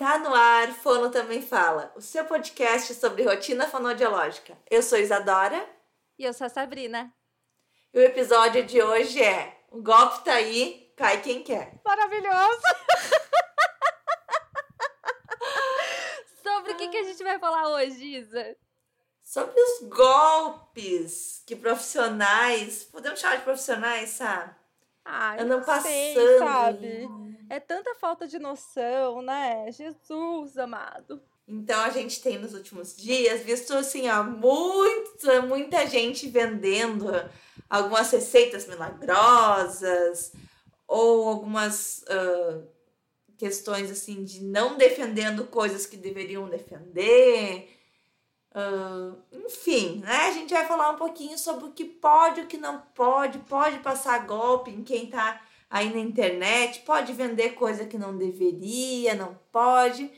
Está 0.00 0.18
no 0.18 0.34
ar, 0.34 0.72
Fono 0.72 1.10
Também 1.10 1.42
Fala, 1.42 1.92
o 1.94 2.00
seu 2.00 2.24
podcast 2.24 2.94
sobre 2.94 3.22
rotina 3.22 3.68
fonodiológica. 3.68 4.56
Eu 4.70 4.82
sou 4.82 4.98
Isadora. 4.98 5.62
E 6.18 6.24
eu 6.24 6.32
sou 6.32 6.46
a 6.46 6.48
Sabrina. 6.48 7.12
E 7.92 7.98
o 7.98 8.02
episódio 8.02 8.64
de 8.64 8.80
hoje 8.80 9.22
é 9.22 9.60
O 9.70 9.82
golpe 9.82 10.24
tá 10.24 10.32
aí, 10.32 10.90
cai 10.96 11.20
quem 11.20 11.42
quer. 11.42 11.74
Maravilhoso! 11.84 12.32
sobre 16.42 16.72
o 16.72 16.76
que, 16.78 16.88
que 16.88 16.96
a 16.96 17.04
gente 17.04 17.22
vai 17.22 17.38
falar 17.38 17.68
hoje, 17.68 18.02
Isa? 18.02 18.56
Sobre 19.22 19.60
os 19.60 19.86
golpes 19.86 21.42
que 21.46 21.54
profissionais, 21.54 22.84
podemos 22.84 23.20
chamar 23.20 23.36
de 23.36 23.42
profissionais, 23.42 24.08
sabe? 24.08 24.54
Ah, 25.04 25.36
andam 25.38 25.62
passando. 25.62 25.92
Sei, 25.92 26.38
sabe? 26.38 27.06
É 27.50 27.58
tanta 27.58 27.96
falta 27.96 28.28
de 28.28 28.38
noção, 28.38 29.20
né? 29.22 29.72
Jesus 29.72 30.56
amado. 30.56 31.20
Então 31.48 31.80
a 31.80 31.90
gente 31.90 32.22
tem 32.22 32.38
nos 32.38 32.54
últimos 32.54 32.96
dias 32.96 33.40
visto 33.40 33.74
assim, 33.74 34.08
ó, 34.08 34.22
muita, 34.22 35.42
muita 35.42 35.84
gente 35.84 36.28
vendendo 36.28 37.10
algumas 37.68 38.08
receitas 38.12 38.68
milagrosas 38.68 40.32
ou 40.86 41.28
algumas 41.28 42.04
uh, 42.04 42.64
questões 43.36 43.90
assim 43.90 44.22
de 44.22 44.44
não 44.44 44.76
defendendo 44.76 45.44
coisas 45.44 45.86
que 45.86 45.96
deveriam 45.96 46.48
defender. 46.48 47.68
Uh, 48.54 49.20
enfim, 49.44 49.98
né? 50.04 50.28
A 50.28 50.30
gente 50.30 50.54
vai 50.54 50.64
falar 50.68 50.90
um 50.90 50.96
pouquinho 50.96 51.36
sobre 51.36 51.64
o 51.64 51.72
que 51.72 51.84
pode, 51.84 52.42
o 52.42 52.46
que 52.46 52.56
não 52.56 52.80
pode, 52.94 53.40
pode 53.40 53.80
passar 53.80 54.24
golpe 54.24 54.70
em 54.70 54.84
quem 54.84 55.10
tá 55.10 55.42
aí 55.70 55.94
na 55.94 56.00
internet, 56.00 56.80
pode 56.80 57.12
vender 57.12 57.54
coisa 57.54 57.86
que 57.86 57.96
não 57.96 58.18
deveria, 58.18 59.14
não 59.14 59.38
pode. 59.52 60.10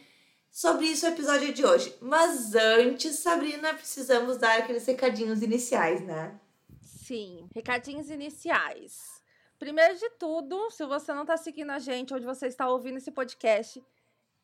Sobre 0.51 0.87
isso 0.87 1.07
o 1.07 1.11
episódio 1.11 1.53
de 1.53 1.65
hoje. 1.65 1.95
Mas 2.01 2.55
antes, 2.55 3.19
Sabrina, 3.19 3.75
precisamos 3.75 4.39
dar 4.39 4.59
aqueles 4.59 4.87
recadinhos 4.87 5.43
iniciais, 5.43 6.03
né? 6.05 6.41
Sim, 6.81 7.47
recadinhos 7.55 8.11
iniciais. 8.11 9.23
Primeiro 9.59 9.97
de 9.97 10.11
tudo, 10.19 10.71
se 10.71 10.85
você 10.87 11.13
não 11.13 11.23
está 11.23 11.37
seguindo 11.37 11.71
a 11.71 11.79
gente, 11.79 12.13
onde 12.13 12.25
você 12.25 12.47
está 12.47 12.69
ouvindo 12.69 12.97
esse 12.97 13.13
podcast, 13.13 13.83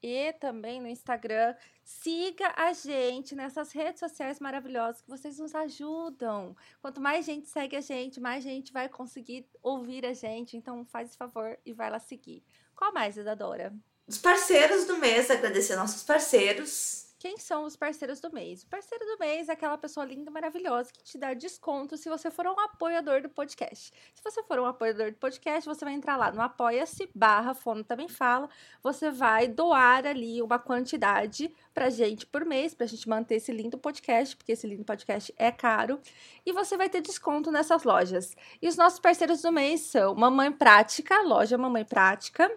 e 0.02 0.32
também 0.34 0.80
no 0.80 0.88
Instagram. 0.88 1.54
Siga 1.84 2.52
a 2.56 2.72
gente 2.72 3.34
nessas 3.34 3.72
redes 3.72 4.00
sociais 4.00 4.40
maravilhosas 4.40 5.00
que 5.00 5.08
vocês 5.08 5.38
nos 5.38 5.54
ajudam. 5.54 6.56
Quanto 6.80 7.00
mais 7.00 7.24
gente 7.24 7.48
segue 7.48 7.76
a 7.76 7.80
gente, 7.80 8.20
mais 8.20 8.44
gente 8.44 8.72
vai 8.72 8.88
conseguir 8.88 9.46
ouvir 9.62 10.04
a 10.06 10.12
gente. 10.12 10.56
Então 10.56 10.84
faz 10.84 11.08
esse 11.08 11.18
favor 11.18 11.58
e 11.64 11.72
vai 11.72 11.90
lá 11.90 11.98
seguir. 11.98 12.42
Qual 12.74 12.92
mais, 12.92 13.16
Isadora? 13.16 13.74
Os 14.06 14.18
parceiros 14.18 14.86
do 14.86 14.96
mês, 14.96 15.30
agradecer 15.30 15.76
nossos 15.76 16.02
parceiros. 16.02 17.07
Quem 17.18 17.36
são 17.36 17.64
os 17.64 17.74
parceiros 17.74 18.20
do 18.20 18.32
mês? 18.32 18.62
O 18.62 18.68
parceiro 18.68 19.04
do 19.04 19.18
mês 19.18 19.48
é 19.48 19.52
aquela 19.52 19.76
pessoa 19.76 20.06
linda, 20.06 20.30
maravilhosa 20.30 20.92
que 20.92 21.02
te 21.02 21.18
dá 21.18 21.34
desconto 21.34 21.96
se 21.96 22.08
você 22.08 22.30
for 22.30 22.46
um 22.46 22.60
apoiador 22.60 23.20
do 23.20 23.28
podcast. 23.28 23.92
Se 24.14 24.22
você 24.22 24.40
for 24.44 24.60
um 24.60 24.64
apoiador 24.64 25.10
do 25.10 25.16
podcast, 25.16 25.68
você 25.68 25.84
vai 25.84 25.94
entrar 25.94 26.16
lá 26.16 26.30
no 26.30 26.40
apoia-se 26.40 27.10
barra 27.12 27.54
Fono 27.54 27.82
Também 27.82 28.08
Fala. 28.08 28.48
Você 28.84 29.10
vai 29.10 29.48
doar 29.48 30.06
ali 30.06 30.40
uma 30.40 30.60
quantidade 30.60 31.52
pra 31.74 31.90
gente 31.90 32.24
por 32.24 32.44
mês, 32.44 32.72
pra 32.72 32.86
gente 32.86 33.08
manter 33.08 33.34
esse 33.34 33.50
lindo 33.50 33.76
podcast, 33.76 34.36
porque 34.36 34.52
esse 34.52 34.68
lindo 34.68 34.84
podcast 34.84 35.34
é 35.36 35.50
caro. 35.50 36.00
E 36.46 36.52
você 36.52 36.76
vai 36.76 36.88
ter 36.88 37.00
desconto 37.00 37.50
nessas 37.50 37.82
lojas. 37.82 38.36
E 38.62 38.68
os 38.68 38.76
nossos 38.76 39.00
parceiros 39.00 39.42
do 39.42 39.50
mês 39.50 39.80
são 39.80 40.14
Mamãe 40.14 40.52
Prática, 40.52 41.20
loja 41.22 41.58
Mamãe 41.58 41.84
Prática. 41.84 42.48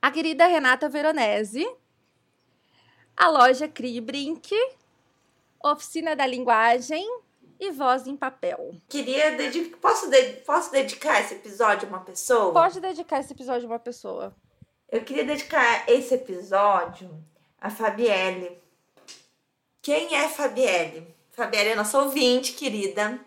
A 0.00 0.10
querida 0.10 0.46
Renata 0.46 0.88
Veronese, 0.88 1.66
a 3.16 3.28
loja 3.28 3.68
Cribrink, 3.68 4.50
Oficina 5.62 6.14
da 6.14 6.26
Linguagem 6.26 7.06
e 7.58 7.70
Voz 7.70 8.06
em 8.06 8.16
Papel. 8.16 8.74
Queria 8.88 9.32
dedicar. 9.32 9.76
Posso, 9.78 10.10
de... 10.10 10.22
Posso 10.44 10.70
dedicar 10.70 11.20
esse 11.20 11.34
episódio 11.34 11.86
a 11.86 11.90
uma 11.90 12.00
pessoa? 12.00 12.52
Pode 12.52 12.80
dedicar 12.80 13.20
esse 13.20 13.32
episódio 13.32 13.66
a 13.66 13.72
uma 13.72 13.78
pessoa. 13.78 14.34
Eu 14.90 15.02
queria 15.02 15.24
dedicar 15.24 15.88
esse 15.88 16.14
episódio 16.14 17.10
a 17.60 17.70
Fabielle. 17.70 18.58
Quem 19.80 20.14
é 20.14 20.28
Fabielle? 20.28 21.14
Fabielle 21.30 21.70
é 21.70 21.74
nossa 21.74 22.00
ouvinte 22.00 22.52
querida, 22.52 23.18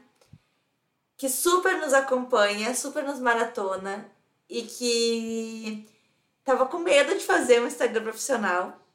que 1.17 1.27
super 1.27 1.77
nos 1.77 1.93
acompanha, 1.93 2.73
super 2.73 3.03
nos 3.03 3.19
maratona 3.19 4.09
e 4.49 4.61
que 4.61 5.89
tava 6.43 6.65
com 6.65 6.79
medo 6.79 7.15
de 7.15 7.25
fazer 7.25 7.61
um 7.61 7.67
Instagram 7.67 8.03
profissional 8.03 8.86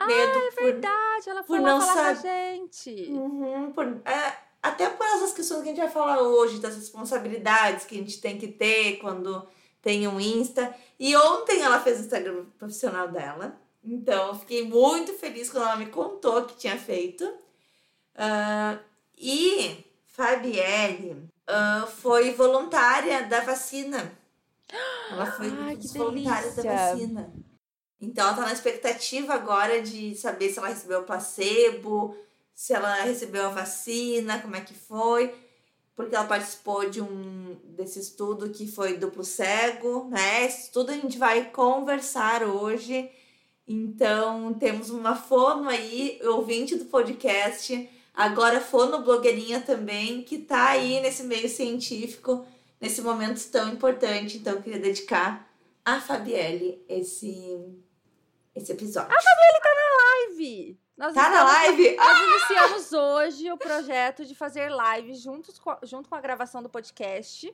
ah, 0.00 0.12
é 0.12 0.62
verdade, 0.62 1.28
ela 1.28 1.42
foi 1.42 1.60
lá 1.60 1.80
falar 1.80 1.94
com 1.94 2.00
a 2.00 2.14
gente. 2.14 3.06
Uhum, 3.10 3.72
por, 3.72 3.84
é, 4.04 4.36
até 4.62 4.88
por 4.88 5.06
essas 5.06 5.32
questões 5.32 5.62
que 5.62 5.68
a 5.68 5.72
gente 5.72 5.80
vai 5.80 5.90
falar 5.90 6.22
hoje, 6.22 6.58
das 6.58 6.74
responsabilidades 6.76 7.84
que 7.84 7.94
a 7.94 7.98
gente 7.98 8.20
tem 8.20 8.38
que 8.38 8.48
ter 8.48 8.96
quando 8.96 9.46
tem 9.82 10.08
um 10.08 10.18
Insta. 10.18 10.74
E 10.98 11.14
ontem 11.16 11.60
ela 11.60 11.80
fez 11.80 11.98
o 11.98 12.02
Instagram 12.02 12.46
profissional 12.58 13.08
dela. 13.08 13.60
Então, 13.84 14.28
eu 14.28 14.34
fiquei 14.34 14.66
muito 14.66 15.12
feliz 15.14 15.50
quando 15.50 15.64
ela 15.64 15.76
me 15.76 15.86
contou 15.86 16.44
que 16.44 16.56
tinha 16.56 16.78
feito. 16.78 17.24
Uh, 17.24 18.78
e 19.18 19.84
Fabielle 20.06 21.12
uh, 21.48 21.86
foi 21.86 22.32
voluntária 22.32 23.26
da 23.26 23.40
vacina. 23.40 24.12
Ela 25.10 25.26
foi 25.32 25.46
Ai, 25.60 25.76
voluntária 25.76 26.52
da 26.52 26.62
vacina. 26.62 27.32
Então 28.00 28.26
ela 28.26 28.36
tá 28.36 28.42
na 28.42 28.52
expectativa 28.52 29.34
agora 29.34 29.82
de 29.82 30.14
saber 30.14 30.48
se 30.48 30.58
ela 30.58 30.68
recebeu 30.68 31.00
o 31.00 31.04
placebo, 31.04 32.16
se 32.54 32.72
ela 32.72 32.94
recebeu 33.02 33.46
a 33.46 33.50
vacina, 33.50 34.38
como 34.38 34.56
é 34.56 34.60
que 34.60 34.74
foi, 34.74 35.34
porque 35.94 36.14
ela 36.14 36.26
participou 36.26 36.88
de 36.88 37.02
um 37.02 37.58
desse 37.76 37.98
estudo 38.00 38.48
que 38.50 38.66
foi 38.66 38.96
duplo 38.96 39.22
cego, 39.22 40.08
né? 40.08 40.46
Esse 40.46 40.64
estudo 40.64 40.90
a 40.90 40.94
gente 40.94 41.18
vai 41.18 41.50
conversar 41.50 42.42
hoje. 42.42 43.10
Então 43.68 44.54
temos 44.54 44.88
uma 44.90 45.14
fono 45.14 45.68
aí, 45.68 46.18
ouvinte 46.24 46.76
do 46.76 46.86
podcast, 46.86 47.88
agora 48.14 48.60
fono 48.60 49.02
blogueirinha 49.02 49.60
também, 49.60 50.22
que 50.22 50.38
tá 50.38 50.70
aí 50.70 51.00
nesse 51.00 51.22
meio 51.24 51.48
científico, 51.48 52.46
nesse 52.80 53.02
momento 53.02 53.46
tão 53.50 53.72
importante. 53.72 54.38
Então 54.38 54.54
eu 54.54 54.62
queria 54.62 54.78
dedicar 54.78 55.48
a 55.84 56.00
Fabielle 56.00 56.82
esse 56.88 57.58
esse 58.62 58.72
episódio. 58.72 59.10
A 59.10 59.20
Fabielle 59.20 59.60
tá 59.62 59.74
na 59.74 60.04
live! 60.04 60.80
Nós 60.96 61.14
tá 61.14 61.30
na 61.30 61.44
live? 61.44 61.96
Nós 61.96 62.06
ah! 62.06 62.24
iniciamos 62.24 62.92
hoje 62.92 63.50
o 63.50 63.56
projeto 63.56 64.24
de 64.24 64.34
fazer 64.34 64.68
live 64.68 65.14
juntos 65.14 65.58
com, 65.58 65.76
junto 65.82 66.08
com 66.08 66.14
a 66.14 66.20
gravação 66.20 66.62
do 66.62 66.68
podcast. 66.68 67.52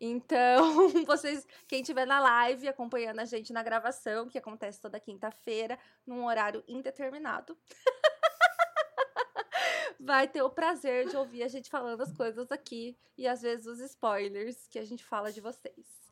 Então, 0.00 0.88
vocês, 1.06 1.46
quem 1.68 1.80
estiver 1.80 2.06
na 2.06 2.20
live 2.20 2.68
acompanhando 2.68 3.20
a 3.20 3.24
gente 3.24 3.52
na 3.52 3.62
gravação, 3.62 4.28
que 4.28 4.38
acontece 4.38 4.80
toda 4.80 4.98
quinta-feira, 4.98 5.78
num 6.06 6.26
horário 6.26 6.64
indeterminado, 6.66 7.56
vai 10.00 10.26
ter 10.26 10.42
o 10.42 10.50
prazer 10.50 11.08
de 11.08 11.16
ouvir 11.16 11.42
a 11.42 11.48
gente 11.48 11.70
falando 11.70 12.02
as 12.02 12.12
coisas 12.12 12.50
aqui 12.50 12.96
e 13.16 13.26
às 13.26 13.42
vezes 13.42 13.66
os 13.66 13.80
spoilers 13.80 14.66
que 14.68 14.78
a 14.78 14.84
gente 14.84 15.04
fala 15.04 15.30
de 15.30 15.40
vocês. 15.40 16.03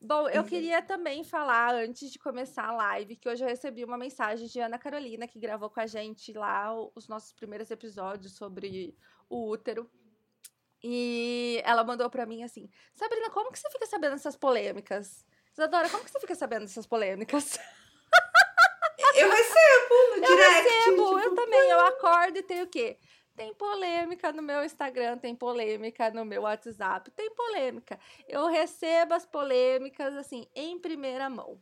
Bom, 0.00 0.28
eu 0.28 0.44
queria 0.44 0.82
também 0.82 1.24
falar, 1.24 1.74
antes 1.74 2.10
de 2.10 2.18
começar 2.18 2.66
a 2.66 2.72
live, 2.72 3.16
que 3.16 3.28
hoje 3.28 3.42
eu 3.42 3.48
recebi 3.48 3.84
uma 3.84 3.96
mensagem 3.96 4.46
de 4.46 4.60
Ana 4.60 4.78
Carolina, 4.78 5.26
que 5.26 5.38
gravou 5.38 5.70
com 5.70 5.80
a 5.80 5.86
gente 5.86 6.32
lá 6.32 6.72
os 6.94 7.08
nossos 7.08 7.32
primeiros 7.32 7.70
episódios 7.70 8.36
sobre 8.36 8.94
o 9.28 9.48
útero. 9.48 9.90
E 10.82 11.60
ela 11.64 11.82
mandou 11.82 12.08
para 12.10 12.26
mim 12.26 12.42
assim: 12.42 12.68
Sabrina, 12.94 13.30
como 13.30 13.50
que 13.50 13.58
você 13.58 13.70
fica 13.70 13.86
sabendo 13.86 14.12
dessas 14.12 14.36
polêmicas? 14.36 15.24
Isadora, 15.52 15.88
como 15.88 16.04
que 16.04 16.10
você 16.10 16.20
fica 16.20 16.34
sabendo 16.34 16.62
dessas 16.62 16.86
polêmicas? 16.86 17.58
Eu 19.16 19.30
recebo 19.30 19.94
no 20.10 20.26
direct. 20.26 20.28
Eu 20.28 20.36
recebo, 20.36 21.06
tipo... 21.06 21.18
eu 21.20 21.34
também. 21.34 21.70
Eu 21.70 21.80
acordo 21.80 22.36
e 22.36 22.42
tenho 22.42 22.64
o 22.64 22.68
quê? 22.68 22.98
Tem 23.36 23.52
polêmica 23.52 24.32
no 24.32 24.42
meu 24.42 24.64
Instagram, 24.64 25.18
tem 25.18 25.36
polêmica 25.36 26.10
no 26.10 26.24
meu 26.24 26.42
WhatsApp, 26.42 27.10
tem 27.10 27.30
polêmica. 27.34 28.00
Eu 28.26 28.46
recebo 28.46 29.12
as 29.12 29.26
polêmicas 29.26 30.14
assim 30.16 30.48
em 30.54 30.78
primeira 30.78 31.28
mão. 31.28 31.60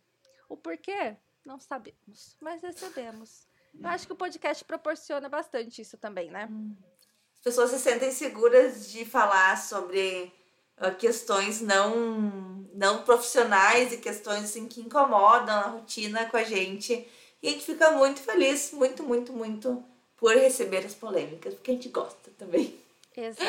O 0.49 0.57
porquê? 0.57 1.17
Não 1.45 1.59
sabemos, 1.59 2.37
mas 2.41 2.63
recebemos. 2.63 3.49
Eu 3.79 3.89
acho 3.89 4.07
que 4.07 4.13
o 4.13 4.17
podcast 4.17 4.65
proporciona 4.65 5.29
bastante 5.29 5.83
isso 5.83 5.99
também, 5.99 6.31
né? 6.31 6.49
As 7.35 7.41
pessoas 7.41 7.71
se 7.71 7.81
sentem 7.81 8.13
seguras 8.13 8.91
de 8.91 9.05
falar 9.05 9.59
sobre 9.59 10.33
uh, 10.79 10.95
questões 10.95 11.61
não, 11.61 12.65
não 12.73 13.03
profissionais 13.03 13.93
e 13.93 13.99
questões 13.99 14.45
assim, 14.45 14.69
que 14.69 14.81
incomodam 14.81 15.57
a 15.57 15.67
rotina 15.67 16.25
com 16.27 16.37
a 16.37 16.45
gente. 16.45 17.07
E 17.43 17.49
a 17.49 17.51
gente 17.51 17.67
fica 17.67 17.91
muito 17.91 18.21
feliz, 18.21 18.71
muito, 18.73 19.03
muito, 19.03 19.33
muito 19.33 19.85
por 20.17 20.35
receber 20.35 20.85
as 20.85 20.95
polêmicas, 20.95 21.55
porque 21.55 21.71
a 21.71 21.75
gente 21.75 21.89
gosta 21.89 22.31
também. 22.39 22.79
Exato. 23.17 23.45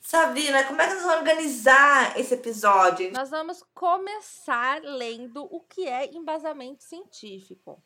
Sabrina, 0.00 0.64
como 0.64 0.80
é 0.80 0.86
que 0.86 0.94
nós 0.94 1.02
vamos 1.02 1.18
organizar 1.18 2.18
esse 2.18 2.34
episódio? 2.34 3.12
Nós 3.12 3.30
vamos 3.30 3.62
começar 3.74 4.80
lendo 4.82 5.44
o 5.44 5.60
que 5.60 5.86
é 5.86 6.10
embasamento 6.14 6.82
científico. 6.82 7.82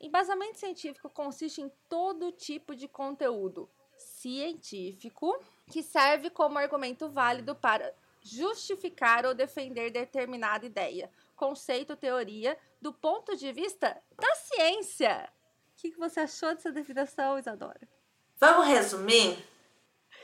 Embasamento 0.00 0.58
científico 0.58 1.08
consiste 1.08 1.60
em 1.60 1.70
todo 1.88 2.32
tipo 2.32 2.74
de 2.74 2.88
conteúdo 2.88 3.70
científico 3.96 5.38
que 5.70 5.82
serve 5.82 6.28
como 6.30 6.58
argumento 6.58 7.08
válido 7.08 7.54
para 7.54 7.94
justificar 8.20 9.24
ou 9.26 9.34
defender 9.34 9.90
determinada 9.90 10.66
ideia, 10.66 11.10
conceito, 11.36 11.94
teoria, 11.94 12.58
do 12.80 12.92
ponto 12.92 13.36
de 13.36 13.52
vista 13.52 14.02
da 14.18 14.34
ciência. 14.34 15.30
O 15.88 15.92
que 15.92 15.98
você 15.98 16.20
achou 16.20 16.54
dessa 16.54 16.72
definição, 16.72 17.38
Isadora? 17.38 17.80
Vamos 18.36 18.66
resumir? 18.66 19.36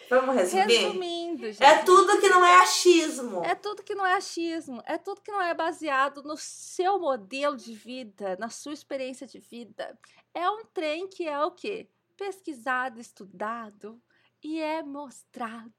Vamos 0.09 0.35
resumir? 0.35 0.79
Resumindo, 0.79 1.53
gente. 1.53 1.63
É 1.63 1.83
tudo 1.85 2.19
que 2.19 2.29
não 2.31 2.45
é 2.45 2.63
achismo. 2.63 3.45
É 3.45 3.55
tudo 3.55 3.83
que 3.83 3.95
não 3.95 4.07
é 4.07 4.15
achismo, 4.15 4.83
é 4.87 4.97
tudo 4.97 5.21
que 5.21 5.31
não 5.31 5.41
é 5.41 5.53
baseado 5.53 6.23
no 6.23 6.37
seu 6.37 6.99
modelo 6.99 7.57
de 7.57 7.75
vida, 7.75 8.37
na 8.41 8.49
sua 8.49 8.73
experiência 8.73 9.27
de 9.27 9.39
vida. 9.39 9.97
É 10.35 10.49
um 10.49 10.65
trem 10.65 11.07
que 11.07 11.29
é 11.29 11.39
o 11.45 11.51
quê? 11.51 11.89
Pesquisado, 12.17 12.99
estudado 12.99 14.01
e 14.43 14.61
é 14.61 14.83
mostrado 14.83 15.73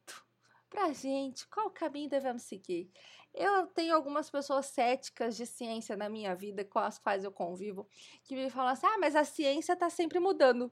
pra 0.70 0.94
gente 0.94 1.48
qual 1.48 1.72
caminho 1.72 2.10
devemos 2.10 2.44
seguir. 2.44 2.90
Eu 3.34 3.68
tenho 3.68 3.96
algumas 3.96 4.30
pessoas 4.30 4.66
céticas 4.66 5.38
de 5.38 5.46
ciência 5.46 5.96
na 5.96 6.10
minha 6.10 6.36
vida, 6.36 6.66
com 6.66 6.80
as 6.80 7.00
quais 7.00 7.24
eu 7.24 7.32
convivo, 7.32 7.88
que 8.24 8.36
me 8.36 8.50
falam 8.50 8.72
assim: 8.72 8.86
ah, 8.86 8.98
mas 9.00 9.16
a 9.16 9.24
ciência 9.24 9.76
tá 9.76 9.90
sempre 9.90 10.20
mudando. 10.20 10.72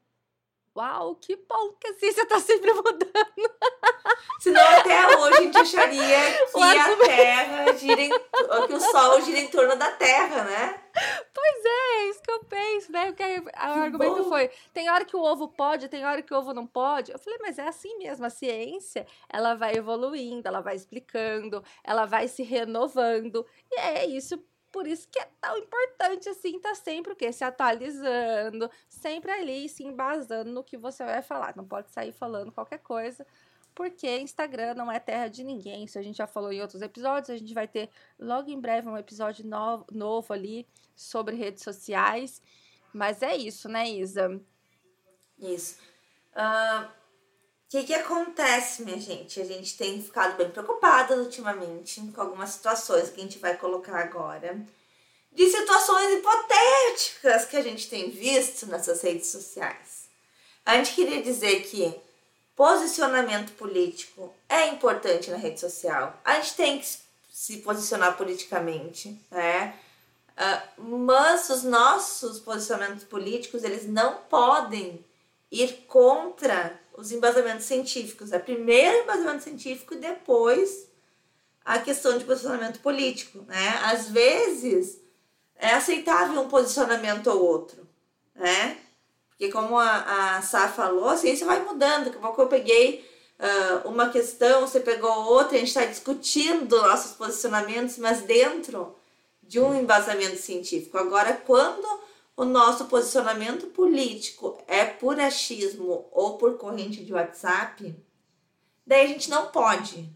Uau, 0.75 1.15
que 1.15 1.35
bom 1.35 1.73
que 1.73 1.87
a 1.87 1.93
ciência 1.95 2.25
tá 2.25 2.39
sempre 2.39 2.71
mudando. 2.73 3.51
Senão 4.39 4.61
até 4.61 5.17
hoje 5.17 5.37
a 5.37 5.41
gente 5.41 5.57
acharia 5.57 6.17
que 6.53 6.61
a 6.61 6.97
Terra 6.97 7.73
gira 7.73 8.01
em, 8.01 8.09
que 8.09 8.73
o 8.73 8.79
Sol 8.79 9.21
gira 9.21 9.39
em 9.39 9.47
torno 9.47 9.75
da 9.75 9.91
Terra, 9.91 10.43
né? 10.43 10.81
Pois 11.33 11.65
é, 11.65 11.69
é 11.69 12.09
isso 12.09 12.21
que 12.21 12.31
eu 12.31 12.43
penso, 12.45 12.91
né? 12.91 13.05
Porque 13.07 13.23
o 13.23 13.49
argumento 13.55 14.23
bom. 14.23 14.29
foi: 14.29 14.49
tem 14.73 14.89
hora 14.89 15.05
que 15.05 15.15
o 15.15 15.21
ovo 15.21 15.47
pode, 15.47 15.87
tem 15.87 16.05
hora 16.05 16.21
que 16.21 16.33
o 16.33 16.37
ovo 16.37 16.53
não 16.53 16.65
pode. 16.65 17.11
Eu 17.11 17.19
falei, 17.19 17.39
mas 17.41 17.59
é 17.59 17.67
assim 17.67 17.97
mesmo, 17.97 18.25
a 18.25 18.29
ciência, 18.29 19.05
ela 19.29 19.55
vai 19.55 19.75
evoluindo, 19.75 20.47
ela 20.47 20.61
vai 20.61 20.75
explicando, 20.75 21.63
ela 21.83 22.05
vai 22.05 22.27
se 22.27 22.43
renovando. 22.43 23.45
E 23.71 23.79
é 23.79 24.05
isso 24.05 24.43
por 24.71 24.87
isso 24.87 25.07
que 25.09 25.19
é 25.19 25.27
tão 25.41 25.57
importante 25.57 26.29
assim, 26.29 26.57
estar 26.57 26.69
tá 26.69 26.75
sempre 26.75 27.13
o 27.13 27.15
quê? 27.15 27.31
Se 27.31 27.43
atualizando, 27.43 28.69
sempre 28.87 29.31
ali 29.31 29.67
se 29.67 29.83
embasando 29.83 30.51
no 30.51 30.63
que 30.63 30.77
você 30.77 31.03
vai 31.03 31.21
falar. 31.21 31.55
Não 31.55 31.65
pode 31.65 31.89
sair 31.91 32.11
falando 32.11 32.51
qualquer 32.51 32.79
coisa, 32.79 33.25
porque 33.79 34.19
Instagram 34.19 34.73
não 34.73 34.91
é 34.91 34.99
terra 34.99 35.29
de 35.29 35.41
ninguém. 35.41 35.85
Isso 35.85 35.97
a 35.97 36.01
gente 36.01 36.17
já 36.17 36.27
falou 36.27 36.51
em 36.51 36.61
outros 36.61 36.81
episódios. 36.81 37.29
A 37.29 37.37
gente 37.37 37.53
vai 37.53 37.65
ter 37.65 37.89
logo 38.19 38.49
em 38.49 38.59
breve 38.59 38.89
um 38.89 38.97
episódio 38.97 39.47
novo, 39.47 39.85
novo 39.89 40.33
ali 40.33 40.67
sobre 40.93 41.37
redes 41.37 41.63
sociais. 41.63 42.41
Mas 42.91 43.21
é 43.21 43.37
isso, 43.37 43.69
né, 43.69 43.89
Isa? 43.89 44.37
Isso. 45.39 45.77
O 46.35 46.89
que, 47.69 47.85
que 47.85 47.93
acontece, 47.93 48.83
minha 48.83 48.99
gente? 48.99 49.39
A 49.39 49.45
gente 49.45 49.77
tem 49.77 50.01
ficado 50.03 50.35
bem 50.35 50.51
preocupada 50.51 51.15
ultimamente 51.15 52.01
com 52.13 52.19
algumas 52.19 52.49
situações 52.49 53.09
que 53.09 53.21
a 53.21 53.23
gente 53.23 53.39
vai 53.39 53.55
colocar 53.55 53.97
agora. 53.97 54.61
De 55.31 55.49
situações 55.49 56.19
hipotéticas 56.19 57.45
que 57.45 57.55
a 57.55 57.61
gente 57.61 57.89
tem 57.89 58.09
visto 58.09 58.65
nessas 58.65 59.01
redes 59.01 59.27
sociais. 59.27 60.09
A 60.65 60.75
gente 60.75 60.93
queria 60.93 61.21
dizer 61.21 61.61
que 61.61 62.08
posicionamento 62.59 63.53
político 63.53 64.33
é 64.49 64.67
importante 64.67 65.31
na 65.31 65.37
rede 65.37 65.61
social. 65.61 66.19
A 66.25 66.41
gente 66.41 66.55
tem 66.55 66.77
que 66.77 66.85
se 67.31 67.57
posicionar 67.59 68.17
politicamente, 68.17 69.17
né? 69.31 69.79
Uh, 70.77 70.83
mas 70.83 71.49
os 71.49 71.63
nossos 71.63 72.37
posicionamentos 72.41 73.05
políticos 73.05 73.63
eles 73.63 73.87
não 73.87 74.15
podem 74.29 75.05
ir 75.49 75.85
contra 75.87 76.77
os 76.97 77.13
embasamentos 77.13 77.63
científicos. 77.63 78.33
É 78.33 78.39
primeiro 78.39 79.03
embasamento 79.03 79.45
científico 79.45 79.93
e 79.93 79.99
depois 79.99 80.89
a 81.63 81.79
questão 81.79 82.17
de 82.17 82.25
posicionamento 82.25 82.81
político, 82.81 83.39
né? 83.47 83.79
Às 83.85 84.09
vezes 84.09 84.99
é 85.55 85.75
aceitável 85.75 86.41
um 86.41 86.49
posicionamento 86.49 87.27
ou 87.27 87.41
outro, 87.41 87.87
né? 88.35 88.77
Porque 89.39 89.53
como 89.53 89.79
a, 89.79 90.35
a 90.35 90.41
Sá 90.41 90.67
falou, 90.67 91.07
a 91.07 91.15
ciência 91.15 91.47
vai 91.47 91.63
mudando. 91.63 92.05
Daqui 92.05 92.17
a 92.17 92.19
pouco 92.19 92.41
eu 92.41 92.47
peguei 92.47 93.09
uh, 93.39 93.87
uma 93.87 94.09
questão, 94.09 94.67
você 94.67 94.81
pegou 94.81 95.09
outra, 95.09 95.55
a 95.55 95.59
gente 95.59 95.69
está 95.69 95.85
discutindo 95.85 96.75
nossos 96.81 97.13
posicionamentos, 97.13 97.97
mas 97.97 98.23
dentro 98.23 98.93
de 99.41 99.57
um 99.57 99.73
embasamento 99.73 100.35
científico. 100.35 100.97
Agora, 100.97 101.31
quando 101.45 101.87
o 102.35 102.43
nosso 102.43 102.85
posicionamento 102.87 103.67
político 103.67 104.61
é 104.67 104.83
por 104.83 105.17
achismo 105.17 106.09
ou 106.11 106.37
por 106.37 106.57
corrente 106.57 107.05
de 107.05 107.13
WhatsApp, 107.13 107.95
daí 108.85 109.05
a 109.05 109.07
gente 109.07 109.29
não 109.29 109.47
pode. 109.47 110.13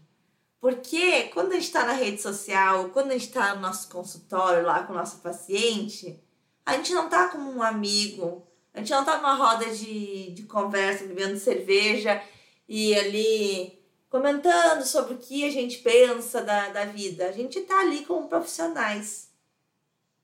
Porque 0.60 1.30
quando 1.32 1.52
a 1.52 1.54
gente 1.54 1.64
está 1.64 1.86
na 1.86 1.92
rede 1.94 2.20
social, 2.20 2.90
quando 2.90 3.08
a 3.08 3.14
gente 3.14 3.28
está 3.28 3.54
no 3.54 3.62
nosso 3.62 3.88
consultório 3.88 4.66
lá 4.66 4.82
com 4.82 4.92
o 4.92 4.96
nosso 4.96 5.20
paciente, 5.20 6.22
a 6.66 6.74
gente 6.76 6.92
não 6.92 7.06
está 7.06 7.28
como 7.28 7.50
um 7.50 7.62
amigo, 7.62 8.46
a 8.74 8.80
gente 8.80 8.90
não 8.90 9.00
está 9.00 9.16
numa 9.18 9.36
roda 9.36 9.66
de, 9.72 10.32
de 10.32 10.42
conversa, 10.42 11.04
bebendo 11.04 11.38
cerveja 11.38 12.20
e 12.68 12.92
ali 12.96 13.78
comentando 14.10 14.84
sobre 14.84 15.14
o 15.14 15.18
que 15.18 15.44
a 15.44 15.50
gente 15.50 15.78
pensa 15.78 16.42
da, 16.42 16.70
da 16.70 16.84
vida. 16.84 17.28
A 17.28 17.32
gente 17.32 17.60
está 17.60 17.80
ali 17.80 18.04
como 18.04 18.28
profissionais. 18.28 19.32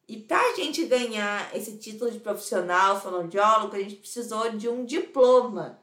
E 0.09 0.17
para 0.17 0.41
a 0.41 0.55
gente 0.57 0.85
ganhar 0.87 1.57
esse 1.57 1.77
título 1.77 2.11
de 2.11 2.19
profissional 2.19 3.01
fonoaudiólogo, 3.01 3.77
a 3.77 3.79
gente 3.79 3.95
precisou 3.95 4.51
de 4.51 4.69
um 4.69 4.85
diploma. 4.85 5.81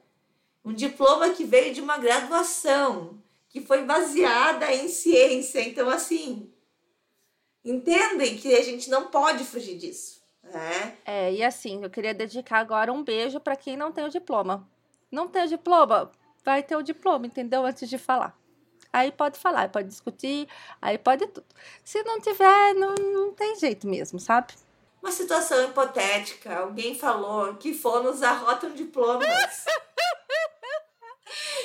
Um 0.64 0.74
diploma 0.74 1.30
que 1.30 1.46
veio 1.46 1.74
de 1.74 1.80
uma 1.80 1.98
graduação, 1.98 3.24
que 3.48 3.62
foi 3.62 3.86
baseada 3.86 4.74
em 4.74 4.90
ciência. 4.90 5.62
Então, 5.62 5.88
assim, 5.88 6.52
entendem 7.64 8.36
que 8.38 8.54
a 8.54 8.62
gente 8.62 8.90
não 8.90 9.08
pode 9.08 9.46
fugir 9.46 9.78
disso. 9.78 10.22
Né? 10.54 10.98
É, 11.06 11.34
e 11.34 11.44
assim, 11.44 11.84
eu 11.84 11.90
queria 11.90 12.14
dedicar 12.14 12.60
agora 12.60 12.92
um 12.92 13.04
beijo 13.04 13.40
para 13.40 13.56
quem 13.56 13.76
não 13.76 13.92
tem 13.92 14.06
o 14.06 14.10
diploma. 14.10 14.68
Não 15.12 15.28
tem 15.28 15.44
o 15.44 15.48
diploma? 15.48 16.12
Vai 16.44 16.64
ter 16.64 16.76
o 16.76 16.82
diploma, 16.82 17.26
entendeu? 17.26 17.66
Antes 17.66 17.90
de 17.90 17.98
falar. 17.98 18.38
Aí 18.92 19.12
pode 19.12 19.38
falar, 19.38 19.70
pode 19.70 19.90
discutir, 19.90 20.48
aí 20.82 20.98
pode 20.98 21.28
tudo. 21.28 21.46
Se 21.84 22.02
não 22.04 22.20
tiver, 22.20 22.74
não, 22.74 22.96
não 22.96 23.34
tem 23.34 23.56
jeito 23.58 23.88
mesmo, 23.88 24.20
sabe? 24.20 24.54
Uma 25.02 25.12
situação 25.12 25.64
hipotética. 25.66 26.60
Alguém 26.60 26.96
falou 26.96 27.56
que 27.56 27.74
fonos 27.74 28.24
arrotam 28.24 28.72
diplomas. 28.72 29.28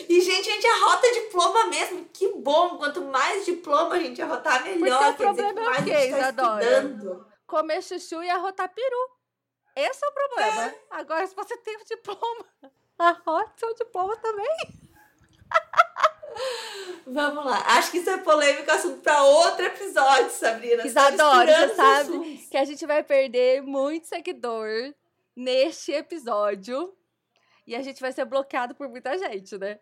E, 0.08 0.20
gente, 0.20 0.50
a 0.50 0.52
gente 0.52 0.66
arrota 0.66 1.12
diploma 1.12 1.66
mesmo. 1.66 2.04
Que 2.12 2.28
bom. 2.34 2.76
Quanto 2.76 3.00
mais 3.02 3.44
diploma 3.44 3.94
a 3.94 3.98
gente 3.98 4.20
arrotar, 4.20 4.64
melhor. 4.64 5.14
Porque 5.14 5.22
o 5.22 5.34
problema 5.34 5.76
é 5.76 5.80
o 5.80 5.84
quê, 5.84 6.08
Isadora? 6.08 7.31
Comer 7.52 7.82
chuchu 7.82 8.22
e 8.22 8.30
arrotar 8.30 8.72
peru. 8.72 9.10
Esse 9.76 10.02
é 10.02 10.08
o 10.08 10.12
problema. 10.12 10.68
É. 10.68 10.74
Agora, 10.88 11.26
se 11.26 11.34
você 11.34 11.54
tem 11.58 11.76
o 11.76 11.84
diploma, 11.84 12.46
arrote 12.98 13.60
seu 13.60 13.74
diploma 13.74 14.16
também. 14.16 14.56
Vamos 17.06 17.44
lá. 17.44 17.62
Acho 17.76 17.90
que 17.90 17.98
isso 17.98 18.08
é 18.08 18.16
polêmico 18.16 18.70
assunto 18.70 19.02
para 19.02 19.22
outro 19.24 19.66
episódio, 19.66 20.30
Sabrina. 20.30 20.86
Isadora, 20.86 21.68
você 21.68 21.74
sabe 21.74 22.38
que 22.50 22.56
a 22.56 22.64
gente 22.64 22.86
vai 22.86 23.04
perder 23.04 23.60
muito 23.60 24.06
seguidor 24.06 24.94
neste 25.36 25.92
episódio. 25.92 26.96
E 27.66 27.76
a 27.76 27.82
gente 27.82 28.00
vai 28.00 28.12
ser 28.12 28.24
bloqueado 28.24 28.74
por 28.74 28.88
muita 28.88 29.18
gente, 29.18 29.58
né? 29.58 29.78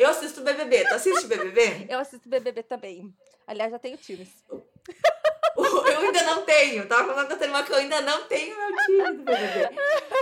Eu 0.00 0.08
assisto 0.08 0.40
BBB. 0.40 0.84
Tu 0.84 0.94
assiste 0.94 1.28
BBB? 1.28 1.86
Eu 1.88 2.00
assisto 2.00 2.28
BBB 2.28 2.64
também. 2.64 3.14
Aliás, 3.46 3.70
já 3.70 3.78
tenho 3.78 3.96
times. 3.96 4.44
Eu 5.86 6.00
ainda 6.00 6.22
não 6.22 6.42
tenho. 6.42 6.86
Tava 6.86 7.08
falando 7.08 7.28
com 7.28 7.34
a 7.34 7.36
Thelma 7.36 7.62
que 7.62 7.72
eu 7.72 7.76
ainda 7.76 8.00
não 8.00 8.24
tenho 8.24 8.56
meu 8.56 8.76
time 8.84 9.16
do 9.18 9.24
BBB. 9.24 9.68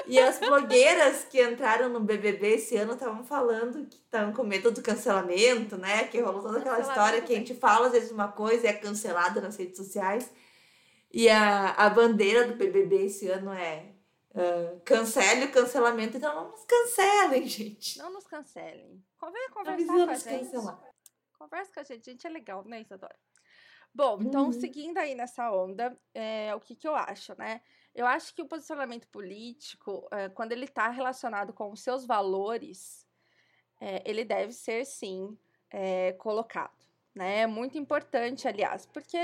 E 0.07 0.19
as 0.19 0.39
blogueiras 0.39 1.25
que 1.25 1.43
entraram 1.43 1.89
no 1.89 2.01
BBB 2.01 2.55
esse 2.55 2.77
ano 2.77 2.93
estavam 2.93 3.25
falando 3.25 3.87
que 3.87 3.97
estavam 3.97 4.33
com 4.33 4.45
medo 4.45 4.71
do 4.71 4.83
cancelamento, 4.83 5.77
né? 5.77 6.05
Que 6.05 6.21
rolou 6.21 6.43
toda 6.43 6.59
aquela 6.59 6.81
história 6.81 7.21
que 7.21 7.33
a 7.33 7.37
gente 7.37 7.55
fala 7.55 7.87
às 7.87 7.93
vezes 7.93 8.11
uma 8.11 8.29
coisa 8.29 8.67
e 8.67 8.69
é 8.69 8.73
cancelada 8.73 9.41
nas 9.41 9.57
redes 9.57 9.77
sociais. 9.77 10.31
E 11.13 11.29
a, 11.29 11.71
a 11.73 11.91
bandeira 11.91 12.47
do 12.47 12.55
BBB 12.55 13.07
esse 13.07 13.29
ano 13.29 13.53
é 13.53 13.93
uh, 14.35 14.81
cancele 14.85 15.47
o 15.47 15.53
cancelamento. 15.53 16.17
Então 16.17 16.35
não 16.35 16.51
nos 16.51 16.65
cancelem, 16.65 17.47
gente. 17.47 17.99
Não 17.99 18.13
nos 18.13 18.27
cancelem. 18.27 19.03
Vem 19.33 19.51
conversar 19.51 19.87
com 19.87 20.11
a 20.11 20.15
gente. 20.15 20.45
Cancelar. 20.45 20.81
Conversa 21.39 21.73
com 21.73 21.81
a 21.81 21.83
gente. 21.83 22.11
A 22.11 22.13
gente 22.13 22.27
é 22.27 22.31
legal, 22.31 22.65
né, 22.65 22.83
Isadora? 22.83 23.17
Bom, 23.93 24.19
então, 24.21 24.47
uhum. 24.47 24.53
seguindo 24.53 24.99
aí 24.99 25.15
nessa 25.15 25.51
onda, 25.51 25.99
é, 26.15 26.55
o 26.55 26.61
que, 26.61 26.77
que 26.77 26.87
eu 26.87 26.95
acho, 26.95 27.37
né? 27.37 27.61
Eu 27.95 28.07
acho 28.07 28.35
que 28.35 28.43
o 28.43 28.47
posicionamento 28.47 29.09
político, 29.09 30.07
é, 30.13 30.29
quando 30.29 30.53
ele 30.53 30.65
está 30.65 30.89
relacionado 30.89 31.53
com 31.53 31.73
os 31.73 31.81
seus 31.81 32.07
valores, 32.07 33.05
é, 33.81 34.03
ele 34.09 34.25
deve 34.25 34.53
ser 34.53 34.85
sim 34.85 35.37
é, 35.71 36.13
colocado. 36.13 36.87
Né? 37.15 37.41
É 37.41 37.47
muito 37.47 37.77
importante, 37.77 38.47
aliás, 38.47 38.87
porque 38.87 39.19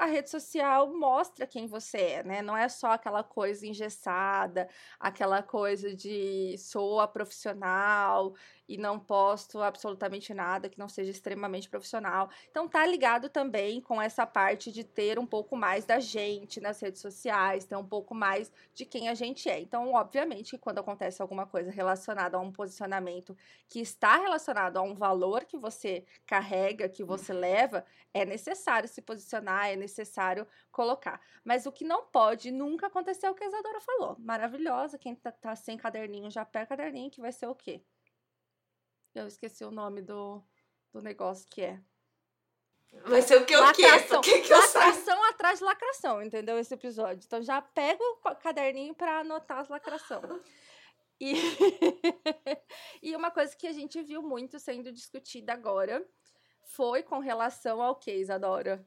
a 0.00 0.06
rede 0.06 0.30
social 0.30 0.90
mostra 0.94 1.46
quem 1.46 1.66
você 1.66 1.98
é, 1.98 2.22
né? 2.22 2.40
Não 2.40 2.56
é 2.56 2.70
só 2.70 2.92
aquela 2.92 3.22
coisa 3.22 3.66
engessada, 3.66 4.66
aquela 4.98 5.42
coisa 5.42 5.94
de 5.94 6.56
sou 6.56 7.00
a 7.00 7.06
profissional 7.06 8.34
e 8.70 8.78
não 8.78 9.00
posto 9.00 9.60
absolutamente 9.60 10.32
nada 10.32 10.68
que 10.68 10.78
não 10.78 10.88
seja 10.88 11.10
extremamente 11.10 11.68
profissional. 11.68 12.30
Então 12.48 12.68
tá 12.68 12.86
ligado 12.86 13.28
também 13.28 13.80
com 13.80 14.00
essa 14.00 14.24
parte 14.24 14.70
de 14.70 14.84
ter 14.84 15.18
um 15.18 15.26
pouco 15.26 15.56
mais 15.56 15.84
da 15.84 15.98
gente 15.98 16.60
nas 16.60 16.78
redes 16.80 17.00
sociais, 17.00 17.64
ter 17.64 17.74
um 17.74 17.84
pouco 17.84 18.14
mais 18.14 18.52
de 18.72 18.84
quem 18.84 19.08
a 19.08 19.14
gente 19.14 19.48
é. 19.50 19.58
Então, 19.58 19.92
obviamente, 19.94 20.52
que 20.52 20.58
quando 20.58 20.78
acontece 20.78 21.20
alguma 21.20 21.46
coisa 21.46 21.68
relacionada 21.68 22.36
a 22.36 22.40
um 22.40 22.52
posicionamento 22.52 23.36
que 23.68 23.80
está 23.80 24.16
relacionado 24.18 24.76
a 24.76 24.82
um 24.82 24.94
valor 24.94 25.44
que 25.44 25.58
você 25.58 26.04
carrega, 26.24 26.88
que 26.88 27.02
você 27.02 27.32
leva, 27.32 27.84
é 28.14 28.24
necessário 28.24 28.88
se 28.88 29.02
posicionar, 29.02 29.66
é 29.68 29.74
necessário 29.74 30.46
colocar. 30.70 31.20
Mas 31.42 31.66
o 31.66 31.72
que 31.72 31.84
não 31.84 32.06
pode 32.06 32.52
nunca 32.52 32.86
acontecer 32.86 33.26
é 33.26 33.30
o 33.30 33.34
que 33.34 33.42
a 33.42 33.48
Isadora 33.48 33.80
falou. 33.80 34.16
Maravilhosa, 34.20 34.96
quem 34.96 35.16
tá, 35.16 35.32
tá 35.32 35.56
sem 35.56 35.76
caderninho 35.76 36.30
já 36.30 36.44
pega 36.44 36.66
caderninho, 36.66 37.10
que 37.10 37.20
vai 37.20 37.32
ser 37.32 37.48
o 37.48 37.54
quê? 37.54 37.82
Eu 39.14 39.26
esqueci 39.26 39.64
o 39.64 39.70
nome 39.70 40.02
do, 40.02 40.42
do 40.92 41.02
negócio 41.02 41.46
que 41.48 41.62
é. 41.62 41.80
Vai 43.04 43.22
ser 43.22 43.40
o 43.40 43.46
que 43.46 43.54
eu 43.54 43.72
quero. 43.72 44.20
Que 44.20 44.40
que 44.40 44.52
eu 44.52 44.58
lacração 44.58 45.24
atrás 45.24 45.58
de 45.58 45.64
lacração, 45.64 46.22
entendeu? 46.22 46.58
Esse 46.58 46.74
episódio. 46.74 47.24
Então 47.24 47.40
já 47.42 47.62
pega 47.62 48.02
o 48.02 48.34
caderninho 48.36 48.94
para 48.94 49.20
anotar 49.20 49.58
as 49.58 49.68
lacração. 49.68 50.22
E, 51.20 51.34
e 53.02 53.14
uma 53.14 53.30
coisa 53.30 53.54
que 53.54 53.66
a 53.66 53.72
gente 53.72 54.02
viu 54.02 54.22
muito 54.22 54.58
sendo 54.58 54.90
discutida 54.90 55.52
agora 55.52 56.04
foi 56.62 57.02
com 57.02 57.18
relação 57.18 57.82
ao 57.82 57.96
que, 57.96 58.12
Isadora? 58.12 58.84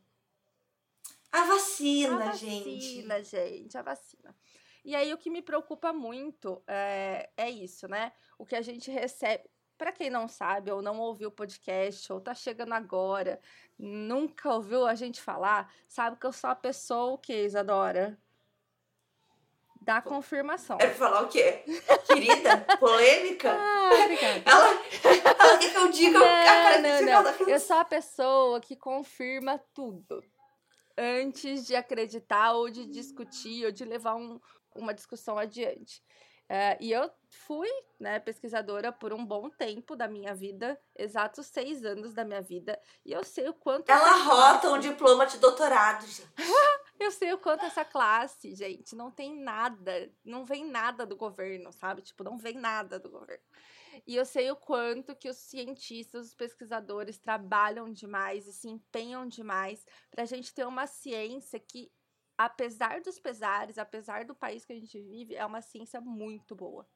A 1.31 1.45
vacina, 1.45 2.29
a 2.29 2.35
gente. 2.35 3.01
A 3.01 3.17
vacina, 3.17 3.23
gente, 3.23 3.77
a 3.77 3.81
vacina. 3.81 4.35
E 4.83 4.95
aí 4.95 5.13
o 5.13 5.17
que 5.17 5.29
me 5.29 5.41
preocupa 5.41 5.93
muito 5.93 6.61
é, 6.67 7.29
é 7.37 7.49
isso, 7.49 7.87
né? 7.87 8.11
O 8.37 8.45
que 8.45 8.55
a 8.55 8.61
gente 8.61 8.91
recebe. 8.91 9.43
Para 9.77 9.91
quem 9.91 10.09
não 10.09 10.27
sabe, 10.27 10.71
ou 10.71 10.81
não 10.81 10.99
ouviu 10.99 11.29
o 11.29 11.31
podcast, 11.31 12.11
ou 12.13 12.21
tá 12.21 12.33
chegando 12.33 12.73
agora, 12.73 13.39
nunca 13.77 14.53
ouviu 14.53 14.85
a 14.85 14.95
gente 14.95 15.21
falar, 15.21 15.71
sabe 15.87 16.17
que 16.17 16.25
eu 16.25 16.31
sou 16.31 16.49
a 16.49 16.55
pessoa 16.55 17.13
o 17.13 17.17
que, 17.17 17.33
Isadora? 17.33 18.17
Da 19.81 20.01
confirmação. 20.01 20.77
É 20.79 20.87
pra 20.87 20.95
falar 20.95 21.23
o 21.23 21.27
quê? 21.27 21.63
Querida? 22.07 22.65
Polêmica? 22.79 23.51
Ah. 23.51 23.89
Ela, 24.45 24.67
ela 25.39 25.57
quer 25.57 25.71
que 25.71 25.77
eu 25.77 25.91
diga 25.91 26.19
não, 26.19 26.25
a 26.25 26.77
não, 26.79 27.23
não. 27.23 27.47
Eu 27.47 27.59
sou 27.59 27.77
a 27.77 27.85
pessoa 27.85 28.59
que 28.59 28.75
confirma 28.75 29.59
tudo. 29.73 30.23
Antes 30.97 31.65
de 31.65 31.75
acreditar, 31.75 32.53
ou 32.53 32.69
de 32.69 32.85
discutir, 32.85 33.65
ou 33.65 33.71
de 33.71 33.83
levar 33.83 34.15
um, 34.15 34.39
uma 34.75 34.93
discussão 34.93 35.37
adiante. 35.37 36.01
É, 36.49 36.77
e 36.79 36.91
eu 36.91 37.09
fui 37.29 37.69
né, 37.99 38.19
pesquisadora 38.19 38.91
por 38.91 39.13
um 39.13 39.25
bom 39.25 39.49
tempo 39.49 39.95
da 39.95 40.07
minha 40.07 40.35
vida, 40.35 40.79
exatos 40.95 41.47
seis 41.47 41.83
anos 41.83 42.13
da 42.13 42.23
minha 42.23 42.41
vida, 42.41 42.79
e 43.05 43.11
eu 43.11 43.23
sei 43.23 43.47
o 43.47 43.53
quanto. 43.53 43.89
Ela 43.89 44.23
rota 44.23 44.71
um 44.71 44.79
diploma 44.79 45.25
de 45.25 45.37
doutorado, 45.37 46.05
gente. 46.05 46.29
eu 46.99 47.11
sei 47.11 47.33
o 47.33 47.37
quanto 47.37 47.65
essa 47.65 47.85
classe, 47.85 48.53
gente, 48.53 48.95
não 48.95 49.09
tem 49.09 49.35
nada, 49.35 50.11
não 50.23 50.45
vem 50.45 50.65
nada 50.65 51.05
do 51.05 51.15
governo, 51.15 51.71
sabe? 51.71 52.01
Tipo, 52.01 52.23
não 52.23 52.37
vem 52.37 52.55
nada 52.55 52.99
do 52.99 53.09
governo. 53.09 53.43
E 54.05 54.15
eu 54.15 54.25
sei 54.25 54.49
o 54.51 54.55
quanto 54.55 55.15
que 55.15 55.29
os 55.29 55.37
cientistas, 55.37 56.27
os 56.27 56.33
pesquisadores 56.33 57.17
trabalham 57.17 57.91
demais 57.91 58.47
e 58.47 58.53
se 58.53 58.67
empenham 58.67 59.27
demais 59.27 59.85
para 60.11 60.23
a 60.23 60.25
gente 60.25 60.53
ter 60.53 60.65
uma 60.65 60.87
ciência 60.87 61.59
que 61.59 61.91
apesar 62.37 63.01
dos 63.01 63.19
pesares, 63.19 63.77
apesar 63.77 64.25
do 64.25 64.35
país 64.35 64.65
que 64.65 64.73
a 64.73 64.79
gente 64.79 64.99
vive, 64.99 65.35
é 65.35 65.45
uma 65.45 65.61
ciência 65.61 66.01
muito 66.01 66.55
boa. 66.55 66.87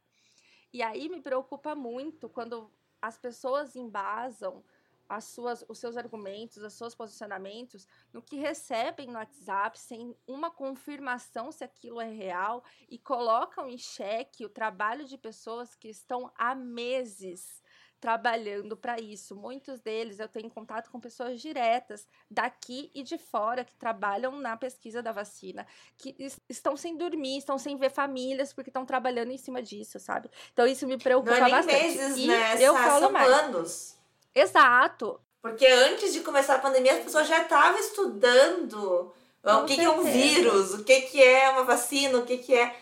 E 0.73 0.81
aí 0.81 1.09
me 1.09 1.21
preocupa 1.21 1.75
muito 1.75 2.29
quando 2.29 2.71
as 3.01 3.17
pessoas 3.17 3.75
embasam 3.75 4.63
as 5.09 5.23
suas, 5.25 5.63
os 5.69 5.79
seus 5.79 5.95
argumentos, 5.95 6.57
os 6.57 6.73
seus 6.73 6.93
posicionamentos 6.93 7.87
no 8.11 8.21
que 8.21 8.35
recebem 8.35 9.07
no 9.07 9.13
WhatsApp 9.13 9.79
sem 9.79 10.15
uma 10.27 10.51
confirmação 10.51 11.51
se 11.51 11.63
aquilo 11.63 12.01
é 12.01 12.09
real 12.09 12.63
e 12.89 12.97
colocam 12.97 13.69
em 13.69 13.77
xeque 13.77 14.45
o 14.45 14.49
trabalho 14.49 15.05
de 15.05 15.17
pessoas 15.17 15.75
que 15.75 15.87
estão 15.87 16.31
há 16.35 16.53
meses 16.53 17.63
trabalhando 17.99 18.77
para 18.77 18.99
isso. 18.99 19.35
Muitos 19.35 19.79
deles 19.79 20.19
eu 20.19 20.27
tenho 20.27 20.49
contato 20.49 20.89
com 20.89 20.99
pessoas 20.99 21.41
diretas 21.41 22.07
daqui 22.29 22.91
e 22.93 23.03
de 23.03 23.17
fora 23.17 23.63
que 23.63 23.75
trabalham 23.75 24.39
na 24.39 24.55
pesquisa 24.55 25.01
da 25.01 25.11
vacina, 25.11 25.65
que 25.97 26.15
estão 26.47 26.77
sem 26.77 26.95
dormir, 26.95 27.37
estão 27.37 27.57
sem 27.57 27.75
ver 27.77 27.89
famílias 27.89 28.53
porque 28.53 28.69
estão 28.69 28.85
trabalhando 28.85 29.31
em 29.31 29.37
cima 29.37 29.61
disso, 29.61 29.99
sabe? 29.99 30.29
Então 30.53 30.67
isso 30.67 30.87
me 30.87 30.97
preocupa 30.97 31.31
Não 31.31 31.37
é 31.37 31.41
nem 31.41 31.51
bastante. 31.51 31.97
Meses, 31.97 32.17
e 32.17 32.27
né? 32.27 32.57
eu 32.59 32.73
Sá, 32.73 32.83
falo 32.83 32.99
são 32.99 33.11
mais. 33.11 33.31
anos. 33.31 33.95
Exato. 34.33 35.19
Porque 35.41 35.65
antes 35.65 36.13
de 36.13 36.21
começar 36.21 36.55
a 36.55 36.59
pandemia, 36.59 36.93
as 36.93 37.03
pessoas 37.03 37.27
já 37.27 37.41
estavam 37.41 37.79
estudando 37.79 39.13
com 39.41 39.51
o 39.51 39.65
que, 39.65 39.75
que, 39.75 39.81
é 39.81 39.89
um 39.89 40.03
vírus, 40.03 40.73
o 40.73 40.83
que, 40.83 41.01
que 41.01 41.23
é 41.23 41.49
uma 41.49 41.63
vacina, 41.63 42.17
o 42.17 42.25
que, 42.25 42.37
que 42.37 42.53
é. 42.53 42.75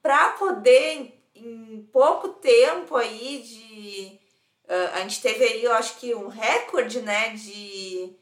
Para 0.00 0.30
poder, 0.30 1.18
em 1.34 1.88
pouco 1.92 2.28
tempo 2.28 2.94
aí 2.94 3.42
de 3.42 4.23
a 4.68 5.00
gente 5.00 5.20
teve 5.20 5.44
aí, 5.44 5.64
eu 5.64 5.72
acho 5.72 5.98
que 5.98 6.14
um 6.14 6.28
recorde, 6.28 7.00
né, 7.00 7.30
de, 7.30 8.12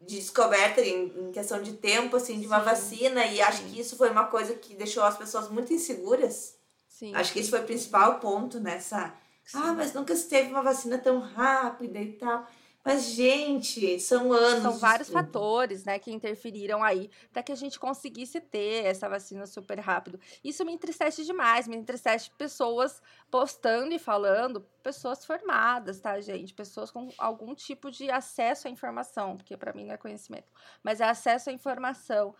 de 0.00 0.16
descoberta 0.16 0.80
em, 0.80 1.28
em 1.28 1.32
questão 1.32 1.62
de 1.62 1.74
tempo, 1.74 2.16
assim, 2.16 2.40
de 2.40 2.46
uma 2.46 2.58
Sim. 2.60 2.64
vacina. 2.64 3.26
E 3.26 3.36
Sim. 3.36 3.42
acho 3.42 3.62
que 3.64 3.80
isso 3.80 3.96
foi 3.96 4.10
uma 4.10 4.26
coisa 4.26 4.54
que 4.54 4.74
deixou 4.74 5.02
as 5.02 5.16
pessoas 5.16 5.48
muito 5.50 5.72
inseguras. 5.72 6.54
Sim. 6.88 7.14
Acho 7.14 7.32
que 7.32 7.40
esse 7.40 7.50
foi 7.50 7.60
o 7.60 7.64
principal 7.64 8.18
ponto 8.20 8.60
nessa. 8.60 9.14
Ah, 9.54 9.72
mas 9.72 9.92
nunca 9.92 10.14
se 10.14 10.28
teve 10.28 10.50
uma 10.50 10.62
vacina 10.62 10.98
tão 10.98 11.18
rápida 11.20 11.98
e 11.98 12.12
tal. 12.12 12.46
Mas, 12.84 13.04
gente, 13.04 14.00
são 14.00 14.32
anos. 14.32 14.62
São 14.62 14.78
vários 14.78 15.08
fatores, 15.08 15.84
né, 15.84 16.00
que 16.00 16.10
interferiram 16.10 16.82
aí 16.82 17.10
para 17.32 17.42
que 17.42 17.52
a 17.52 17.54
gente 17.54 17.78
conseguisse 17.78 18.40
ter 18.40 18.84
essa 18.84 19.08
vacina 19.08 19.46
super 19.46 19.78
rápido. 19.78 20.18
Isso 20.42 20.64
me 20.64 20.72
entristece 20.72 21.24
demais, 21.24 21.68
me 21.68 21.76
entristece 21.76 22.30
pessoas 22.30 23.00
postando 23.30 23.94
e 23.94 24.00
falando, 24.00 24.60
pessoas 24.82 25.24
formadas, 25.24 26.00
tá, 26.00 26.20
gente? 26.20 26.52
Pessoas 26.52 26.90
com 26.90 27.08
algum 27.18 27.54
tipo 27.54 27.88
de 27.88 28.10
acesso 28.10 28.66
à 28.66 28.70
informação, 28.70 29.36
porque 29.36 29.56
para 29.56 29.72
mim 29.72 29.84
não 29.84 29.94
é 29.94 29.96
conhecimento, 29.96 30.50
mas 30.82 31.00
é 31.00 31.04
acesso 31.04 31.50
à 31.50 31.52
informação, 31.52 32.34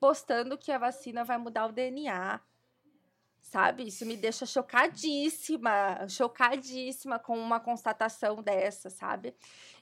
postando 0.00 0.56
que 0.56 0.72
a 0.72 0.78
vacina 0.78 1.22
vai 1.22 1.36
mudar 1.36 1.66
o 1.66 1.72
DNA, 1.72 2.40
sabe? 3.42 3.86
Isso 3.86 4.06
me 4.06 4.16
deixa 4.16 4.46
chocadíssima, 4.46 6.08
chocadíssima 6.08 7.18
com 7.18 7.36
uma 7.36 7.60
constatação 7.60 8.42
dessa, 8.42 8.88
sabe? 8.88 9.34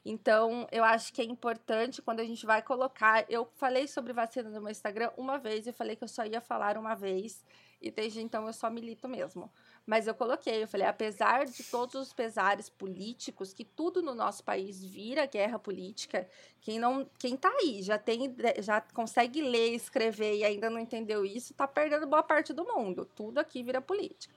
Então, 0.03 0.67
eu 0.71 0.83
acho 0.83 1.13
que 1.13 1.21
é 1.21 1.25
importante 1.25 2.01
quando 2.01 2.19
a 2.19 2.25
gente 2.25 2.45
vai 2.45 2.61
colocar. 2.61 3.23
Eu 3.29 3.45
falei 3.55 3.87
sobre 3.87 4.11
vacina 4.11 4.49
no 4.49 4.61
meu 4.61 4.71
Instagram 4.71 5.11
uma 5.15 5.37
vez, 5.37 5.67
eu 5.67 5.73
falei 5.73 5.95
que 5.95 6.03
eu 6.03 6.07
só 6.07 6.25
ia 6.25 6.41
falar 6.41 6.77
uma 6.77 6.95
vez, 6.95 7.45
e 7.79 7.91
desde 7.91 8.21
então 8.21 8.47
eu 8.47 8.53
só 8.53 8.69
milito 8.69 9.07
mesmo. 9.07 9.51
Mas 9.85 10.07
eu 10.07 10.13
coloquei, 10.13 10.63
eu 10.63 10.67
falei, 10.67 10.85
apesar 10.85 11.45
de 11.45 11.63
todos 11.63 11.95
os 11.95 12.13
pesares 12.13 12.69
políticos, 12.69 13.51
que 13.51 13.65
tudo 13.65 14.01
no 14.01 14.13
nosso 14.13 14.43
país 14.43 14.83
vira 14.83 15.25
guerra 15.25 15.57
política, 15.57 16.27
quem 16.61 16.79
não, 16.79 17.09
quem 17.17 17.35
tá 17.35 17.49
aí, 17.49 17.81
já 17.81 17.97
tem, 17.97 18.33
já 18.59 18.79
consegue 18.79 19.41
ler, 19.41 19.73
escrever 19.73 20.35
e 20.37 20.43
ainda 20.43 20.69
não 20.69 20.79
entendeu 20.79 21.25
isso, 21.25 21.53
tá 21.55 21.67
perdendo 21.67 22.05
boa 22.05 22.21
parte 22.21 22.53
do 22.53 22.63
mundo. 22.63 23.05
Tudo 23.15 23.39
aqui 23.39 23.63
vira 23.63 23.81
política. 23.81 24.33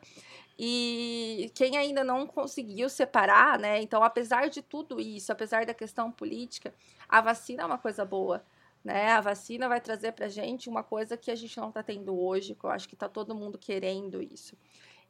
E 0.59 1.51
quem 1.55 1.77
ainda 1.77 2.03
não 2.03 2.27
conseguiu 2.27 2.89
separar, 2.89 3.59
né? 3.59 3.83
Então, 3.83 4.03
apesar 4.03 4.49
de 4.49 4.63
tudo 4.63 5.01
isso, 5.01 5.31
apesar 5.33 5.67
da 5.67 5.75
questão 5.75 6.11
política, 6.11 6.73
a 7.09 7.21
vacina 7.21 7.63
é 7.65 7.67
uma 7.67 7.79
coisa 7.79 8.05
boa. 8.05 8.43
Né? 8.85 9.09
A 9.13 9.21
vacina 9.21 9.69
vai 9.69 9.81
trazer 9.81 10.13
pra 10.13 10.29
gente 10.29 10.69
uma 10.69 10.83
coisa 10.83 11.17
que 11.17 11.31
a 11.31 11.35
gente 11.35 11.57
não 11.59 11.73
tá 11.73 11.83
tendo 11.83 12.19
hoje, 12.19 12.55
que 12.55 12.65
eu 12.65 12.71
acho 12.71 12.89
que 12.89 12.95
tá 12.95 13.09
todo 13.09 13.35
mundo 13.35 13.59
querendo 13.59 14.23
isso. 14.23 14.57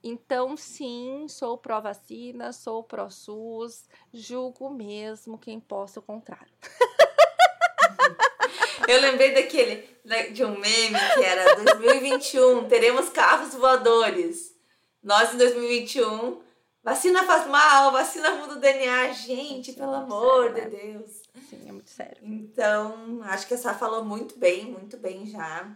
Então, 0.07 0.55
sim, 0.55 1.25
sou 1.31 1.57
pró-vacina, 1.57 2.53
sou 2.53 2.85
pró-SUS, 2.85 3.89
julgo 4.13 4.69
mesmo 4.69 5.39
quem 5.39 5.59
possa 5.59 5.99
o 5.99 6.03
contrário. 6.03 6.53
Eu 8.87 9.01
lembrei 9.01 9.33
daquele, 9.33 9.89
de 10.31 10.45
um 10.45 10.59
meme 10.59 10.99
que 11.15 11.25
era 11.25 11.57
2021, 11.57 12.69
teremos 12.69 13.09
carros 13.09 13.55
voadores. 13.55 14.55
Nós 15.03 15.33
em 15.33 15.39
2021, 15.39 16.43
vacina 16.83 17.23
faz 17.23 17.47
mal, 17.47 17.91
vacina 17.91 18.35
muda 18.35 18.57
o 18.57 18.61
DNA. 18.61 19.11
Gente, 19.13 19.73
Sim, 19.73 19.79
pelo 19.79 19.95
amor 19.95 20.53
sério, 20.53 20.71
de 20.71 20.77
né? 20.77 20.93
Deus. 20.93 21.23
Sim, 21.49 21.67
é 21.67 21.73
muito 21.73 21.89
sério. 21.89 22.19
Então, 22.23 23.23
acho 23.23 23.47
que 23.47 23.55
a 23.55 23.59
Sá 23.59 23.73
falou 23.73 24.05
muito 24.05 24.39
bem, 24.39 24.67
muito 24.67 24.99
bem 24.99 25.25
já. 25.25 25.75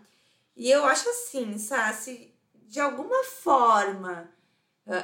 E 0.55 0.71
eu 0.71 0.85
acho 0.85 1.09
assim, 1.09 1.57
Sá, 1.57 1.91
se 1.95 2.37
de 2.69 2.81
alguma 2.81 3.25
forma 3.25 4.31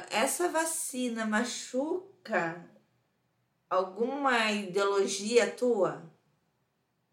essa 0.09 0.47
vacina 0.49 1.25
machuca 1.25 2.63
alguma 3.69 4.51
ideologia 4.51 5.51
tua, 5.51 6.03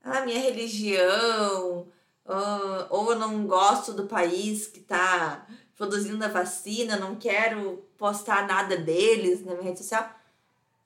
a 0.02 0.20
minha 0.20 0.38
religião, 0.38 1.88
uh, 2.26 2.86
ou 2.90 3.12
eu 3.12 3.18
não 3.18 3.46
gosto 3.46 3.92
do 3.92 4.06
país 4.06 4.66
que 4.66 4.80
está 4.80 5.46
produzindo 5.76 6.24
a 6.24 6.28
vacina, 6.28 6.96
não 6.96 7.16
quero 7.16 7.84
postar 7.96 8.46
nada 8.46 8.76
deles 8.76 9.44
na 9.44 9.52
minha 9.52 9.64
rede 9.64 9.78
social, 9.78 10.08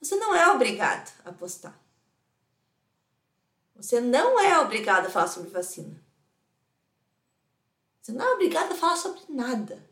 você 0.00 0.16
não 0.16 0.34
é 0.34 0.48
obrigado 0.48 1.12
a 1.24 1.32
postar. 1.32 1.78
Você 3.74 4.00
não 4.00 4.40
é 4.40 4.58
obrigado 4.60 5.06
a 5.06 5.10
falar 5.10 5.28
sobre 5.28 5.50
vacina. 5.50 6.05
Você 8.06 8.12
não 8.12 8.24
é 8.24 8.32
obrigado 8.34 8.70
a 8.70 8.76
falar 8.76 8.94
sobre 8.94 9.20
nada. 9.28 9.84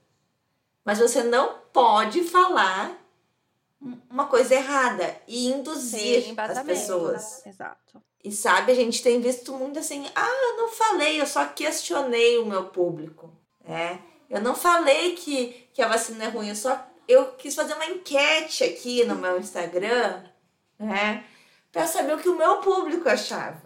Mas 0.85 1.01
você 1.01 1.25
não 1.25 1.59
pode 1.73 2.23
falar 2.23 2.97
uma 4.09 4.27
coisa 4.27 4.55
errada 4.55 5.21
e 5.27 5.49
induzir 5.49 6.23
Sim, 6.23 6.37
as 6.39 6.63
pessoas. 6.63 7.43
Né? 7.45 7.51
Exato. 7.51 8.01
E 8.23 8.31
sabe, 8.31 8.71
a 8.71 8.75
gente 8.77 9.03
tem 9.03 9.21
visto 9.21 9.53
muito 9.55 9.81
assim, 9.81 10.07
ah, 10.15 10.49
eu 10.49 10.59
não 10.59 10.69
falei, 10.69 11.21
eu 11.21 11.27
só 11.27 11.45
questionei 11.47 12.39
o 12.39 12.47
meu 12.47 12.67
público. 12.67 13.33
É, 13.65 13.99
eu 14.31 14.41
não 14.41 14.55
falei 14.55 15.17
que, 15.17 15.69
que 15.75 15.83
a 15.83 15.89
vacina 15.89 16.23
é 16.23 16.29
ruim, 16.29 16.51
eu 16.51 16.55
só 16.55 16.87
eu 17.09 17.33
quis 17.33 17.53
fazer 17.53 17.75
uma 17.75 17.87
enquete 17.87 18.63
aqui 18.63 19.05
no 19.05 19.17
meu 19.17 19.41
Instagram, 19.41 20.23
né? 20.79 21.25
Pra 21.73 21.89
saber 21.89 22.15
o 22.15 22.21
que 22.21 22.29
o 22.29 22.39
meu 22.39 22.59
público 22.59 23.09
achava. 23.09 23.64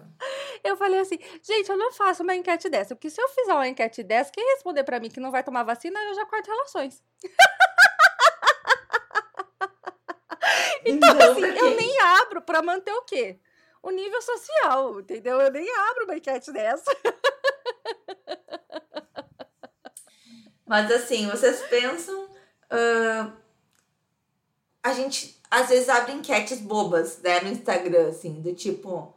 Eu 0.69 0.77
falei 0.77 1.01
assim, 1.01 1.19
gente, 1.43 1.71
eu 1.71 1.79
não 1.79 1.91
faço 1.93 2.23
uma 2.23 2.35
enquete 2.35 2.69
dessa, 2.69 2.95
porque 2.95 3.09
se 3.09 3.19
eu 3.21 3.29
fizer 3.31 3.55
uma 3.55 3.67
enquete 3.67 4.03
dessa, 4.03 4.31
quem 4.31 4.45
responder 4.53 4.85
para 4.85 5.01
mim 5.01 5.09
que 5.09 5.19
não 5.19 5.31
vai 5.31 5.43
tomar 5.43 5.63
vacina, 5.63 5.99
eu 5.99 6.15
já 6.15 6.27
corto 6.27 6.51
relações. 6.51 7.03
então, 10.85 11.15
não, 11.15 11.33
assim, 11.33 11.41
eu 11.41 11.75
nem 11.75 11.99
abro 12.01 12.43
para 12.43 12.61
manter 12.61 12.93
o 12.93 13.01
quê? 13.03 13.41
O 13.83 13.91
nível 13.91 14.21
social, 14.21 15.01
entendeu? 15.01 15.41
Eu 15.41 15.51
nem 15.51 15.67
abro 15.89 16.05
uma 16.05 16.17
enquete 16.17 16.53
dessa. 16.53 16.95
Mas 20.67 20.93
assim, 20.93 21.31
vocês 21.31 21.63
pensam. 21.63 22.25
Uh, 22.71 23.33
a 24.83 24.93
gente 24.93 25.41
às 25.51 25.71
vezes 25.71 25.89
abre 25.89 26.13
enquetes 26.13 26.61
bobas, 26.61 27.23
né, 27.23 27.41
no 27.41 27.49
Instagram, 27.49 28.09
assim, 28.09 28.43
do 28.43 28.55
tipo. 28.55 29.17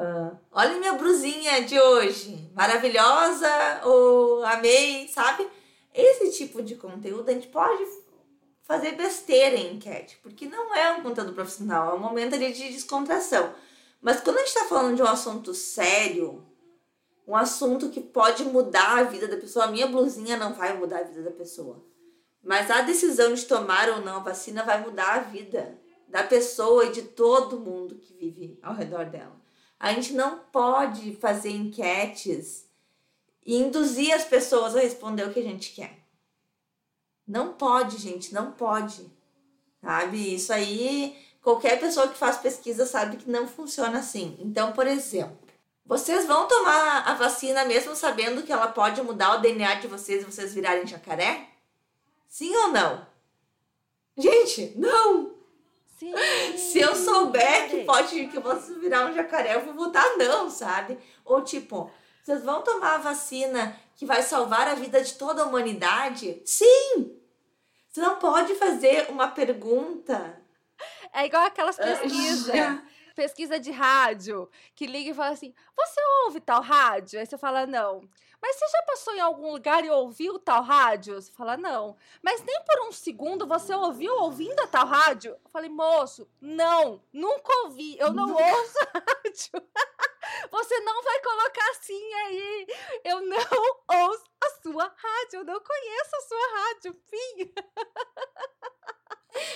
Uh, 0.00 0.34
olha 0.50 0.78
minha 0.78 0.94
brusinha 0.94 1.62
de 1.62 1.78
hoje, 1.78 2.50
maravilhosa 2.54 3.82
ou 3.84 4.42
amei, 4.46 5.06
sabe? 5.08 5.46
Esse 5.92 6.30
tipo 6.38 6.62
de 6.62 6.74
conteúdo 6.74 7.28
a 7.28 7.34
gente 7.34 7.48
pode 7.48 7.84
fazer 8.62 8.92
besteira 8.92 9.56
em 9.56 9.74
enquete, 9.74 10.18
porque 10.22 10.46
não 10.46 10.74
é 10.74 10.92
um 10.92 11.02
conteúdo 11.02 11.34
profissional, 11.34 11.90
é 11.90 11.94
um 11.94 12.00
momento 12.00 12.34
ali 12.34 12.50
de 12.50 12.72
descontração. 12.72 13.52
Mas 14.00 14.22
quando 14.22 14.36
a 14.36 14.38
gente 14.38 14.48
está 14.48 14.64
falando 14.64 14.96
de 14.96 15.02
um 15.02 15.06
assunto 15.06 15.52
sério, 15.52 16.46
um 17.28 17.36
assunto 17.36 17.90
que 17.90 18.00
pode 18.00 18.42
mudar 18.44 19.00
a 19.00 19.02
vida 19.02 19.28
da 19.28 19.36
pessoa, 19.36 19.66
a 19.66 19.70
minha 19.70 19.86
blusinha 19.86 20.38
não 20.38 20.54
vai 20.54 20.78
mudar 20.78 21.00
a 21.00 21.04
vida 21.04 21.24
da 21.24 21.30
pessoa. 21.30 21.84
Mas 22.42 22.70
a 22.70 22.80
decisão 22.80 23.34
de 23.34 23.44
tomar 23.44 23.90
ou 23.90 24.00
não 24.00 24.16
a 24.16 24.20
vacina 24.20 24.62
vai 24.62 24.80
mudar 24.80 25.16
a 25.16 25.20
vida 25.24 25.78
da 26.08 26.22
pessoa 26.22 26.86
e 26.86 26.92
de 26.92 27.02
todo 27.02 27.60
mundo 27.60 27.96
que 27.96 28.14
vive 28.14 28.58
ao 28.62 28.74
redor 28.74 29.04
dela. 29.04 29.39
A 29.80 29.94
gente 29.94 30.12
não 30.12 30.38
pode 30.52 31.16
fazer 31.16 31.50
enquetes 31.50 32.68
e 33.46 33.56
induzir 33.56 34.12
as 34.12 34.24
pessoas 34.24 34.76
a 34.76 34.80
responder 34.80 35.26
o 35.26 35.32
que 35.32 35.40
a 35.40 35.42
gente 35.42 35.72
quer. 35.72 35.98
Não 37.26 37.54
pode, 37.54 37.96
gente, 37.96 38.34
não 38.34 38.52
pode. 38.52 39.10
Sabe? 39.80 40.34
Isso 40.34 40.52
aí, 40.52 41.16
qualquer 41.40 41.80
pessoa 41.80 42.08
que 42.08 42.18
faz 42.18 42.36
pesquisa 42.36 42.84
sabe 42.84 43.16
que 43.16 43.30
não 43.30 43.48
funciona 43.48 44.00
assim. 44.00 44.36
Então, 44.40 44.72
por 44.72 44.86
exemplo, 44.86 45.38
vocês 45.86 46.26
vão 46.26 46.46
tomar 46.46 47.08
a 47.08 47.14
vacina 47.14 47.64
mesmo 47.64 47.96
sabendo 47.96 48.42
que 48.42 48.52
ela 48.52 48.68
pode 48.68 49.00
mudar 49.00 49.36
o 49.36 49.40
DNA 49.40 49.76
de 49.76 49.88
vocês 49.88 50.22
e 50.22 50.26
vocês 50.26 50.52
virarem 50.52 50.86
jacaré? 50.86 51.48
Sim 52.28 52.54
ou 52.54 52.68
não? 52.68 53.06
Gente, 54.18 54.74
não! 54.76 55.39
Sim, 56.00 56.14
Se 56.56 56.80
eu 56.80 56.96
souber 56.96 57.68
que 57.68 57.84
pode 57.84 58.26
que 58.28 58.38
eu 58.38 58.40
posso 58.40 58.80
virar 58.80 59.04
um 59.04 59.12
jacaré, 59.12 59.56
eu 59.56 59.66
vou 59.66 59.74
votar 59.74 60.16
não, 60.16 60.48
sabe? 60.48 60.98
Ou 61.26 61.42
tipo, 61.42 61.90
vocês 62.22 62.42
vão 62.42 62.62
tomar 62.62 62.94
a 62.94 62.98
vacina 62.98 63.78
que 63.94 64.06
vai 64.06 64.22
salvar 64.22 64.66
a 64.66 64.74
vida 64.74 65.02
de 65.02 65.12
toda 65.12 65.42
a 65.42 65.44
humanidade? 65.44 66.40
Sim! 66.42 67.14
Você 67.86 68.00
não 68.00 68.16
pode 68.16 68.54
fazer 68.54 69.10
uma 69.10 69.28
pergunta. 69.28 70.40
É 71.12 71.26
igual 71.26 71.44
aquelas 71.44 71.78
ah, 71.78 71.82
pesquisas. 71.82 72.54
Pesquisa 73.14 73.58
de 73.58 73.70
rádio, 73.70 74.48
que 74.74 74.86
liga 74.86 75.10
e 75.10 75.14
fala 75.14 75.30
assim: 75.30 75.54
Você 75.76 76.00
ouve 76.24 76.40
tal 76.40 76.62
rádio? 76.62 77.18
Aí 77.18 77.26
você 77.26 77.38
fala: 77.38 77.66
Não. 77.66 78.08
Mas 78.42 78.56
você 78.56 78.66
já 78.68 78.82
passou 78.84 79.14
em 79.14 79.20
algum 79.20 79.52
lugar 79.52 79.84
e 79.84 79.90
ouviu 79.90 80.38
tal 80.38 80.62
rádio? 80.62 81.20
Você 81.20 81.30
fala, 81.30 81.56
não. 81.58 81.96
Mas 82.22 82.42
nem 82.42 82.64
por 82.64 82.88
um 82.88 82.92
segundo 82.92 83.46
você 83.46 83.74
ouviu 83.74 84.14
ouvindo 84.14 84.58
a 84.60 84.66
tal 84.66 84.86
rádio? 84.86 85.32
Eu 85.32 85.50
falei, 85.50 85.68
moço, 85.68 86.26
não, 86.40 87.02
nunca 87.12 87.54
ouvi, 87.64 87.98
eu 87.98 88.12
não 88.12 88.32
ouço 88.32 88.78
rádio. 88.94 89.68
Você 90.50 90.80
não 90.80 91.02
vai 91.02 91.20
colocar 91.20 91.70
assim 91.70 92.12
aí. 92.14 92.66
Eu 93.04 93.20
não 93.20 93.38
ouço 94.06 94.24
a 94.42 94.50
sua 94.62 94.84
rádio, 94.84 95.40
eu 95.40 95.44
não 95.44 95.60
conheço 95.60 96.16
a 96.16 96.20
sua 96.22 96.58
rádio, 96.58 96.96
fim. 97.10 97.52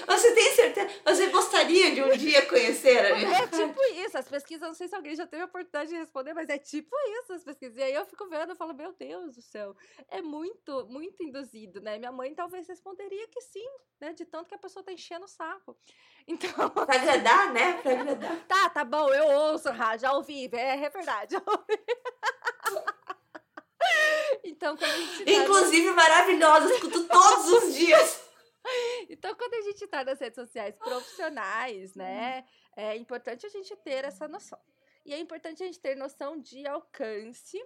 Você 0.06 0.32
tem 0.32 0.52
certeza? 0.52 0.88
Você 1.04 1.26
gostaria 1.28 1.94
de 1.94 2.02
um 2.02 2.16
dia 2.16 2.46
conhecer 2.46 2.98
a 2.98 3.16
minha? 3.16 3.38
É 3.38 3.46
tipo 3.46 3.82
isso. 4.04 4.16
As 4.16 4.28
pesquisas, 4.28 4.66
não 4.66 4.74
sei 4.74 4.88
se 4.88 4.94
alguém 4.94 5.16
já 5.16 5.26
teve 5.26 5.42
a 5.42 5.46
oportunidade 5.46 5.90
de 5.90 5.96
responder, 5.96 6.32
mas 6.32 6.48
é 6.48 6.58
tipo 6.58 6.94
isso 7.20 7.32
as 7.32 7.44
pesquisas. 7.44 7.76
E 7.76 7.82
aí 7.82 7.94
eu 7.94 8.06
fico 8.06 8.28
vendo 8.28 8.52
e 8.52 8.56
falo, 8.56 8.74
meu 8.74 8.92
Deus 8.92 9.34
do 9.34 9.42
céu. 9.42 9.76
É 10.08 10.22
muito, 10.22 10.86
muito 10.86 11.22
induzido, 11.22 11.80
né? 11.80 11.98
Minha 11.98 12.12
mãe 12.12 12.34
talvez 12.34 12.68
responderia 12.68 13.26
que 13.28 13.40
sim, 13.40 13.66
né? 14.00 14.12
De 14.12 14.24
tanto 14.24 14.48
que 14.48 14.54
a 14.54 14.58
pessoa 14.58 14.84
tá 14.84 14.92
enchendo 14.92 15.24
o 15.24 15.28
saco. 15.28 15.76
Então. 16.26 16.70
Pra 16.70 16.94
agradar, 16.94 17.52
né? 17.52 17.74
Pra 17.82 17.92
agradar. 17.92 18.46
Tá, 18.46 18.70
tá 18.70 18.82
bom, 18.82 19.12
eu 19.12 19.50
ouço, 19.50 19.68
já 20.00 20.14
ouvi. 20.14 20.48
É, 20.54 20.82
é 20.82 20.88
verdade. 20.88 21.36
então, 24.42 24.74
quando 24.74 24.90
a 24.90 24.96
gente. 24.96 25.30
Inclusive, 25.30 25.90
maravilhosa, 25.90 26.72
escuto 26.72 27.04
todos 27.04 27.52
os 27.52 27.74
dias. 27.74 28.23
Então, 29.08 29.34
quando 29.34 29.54
a 29.54 29.62
gente 29.62 29.84
está 29.84 30.02
nas 30.04 30.18
redes 30.18 30.36
sociais 30.36 30.76
profissionais, 30.76 31.94
né, 31.94 32.44
é 32.76 32.96
importante 32.96 33.46
a 33.46 33.48
gente 33.48 33.76
ter 33.76 34.04
essa 34.04 34.26
noção. 34.26 34.58
E 35.04 35.12
é 35.12 35.18
importante 35.18 35.62
a 35.62 35.66
gente 35.66 35.78
ter 35.78 35.94
noção 35.94 36.40
de 36.40 36.66
alcance, 36.66 37.62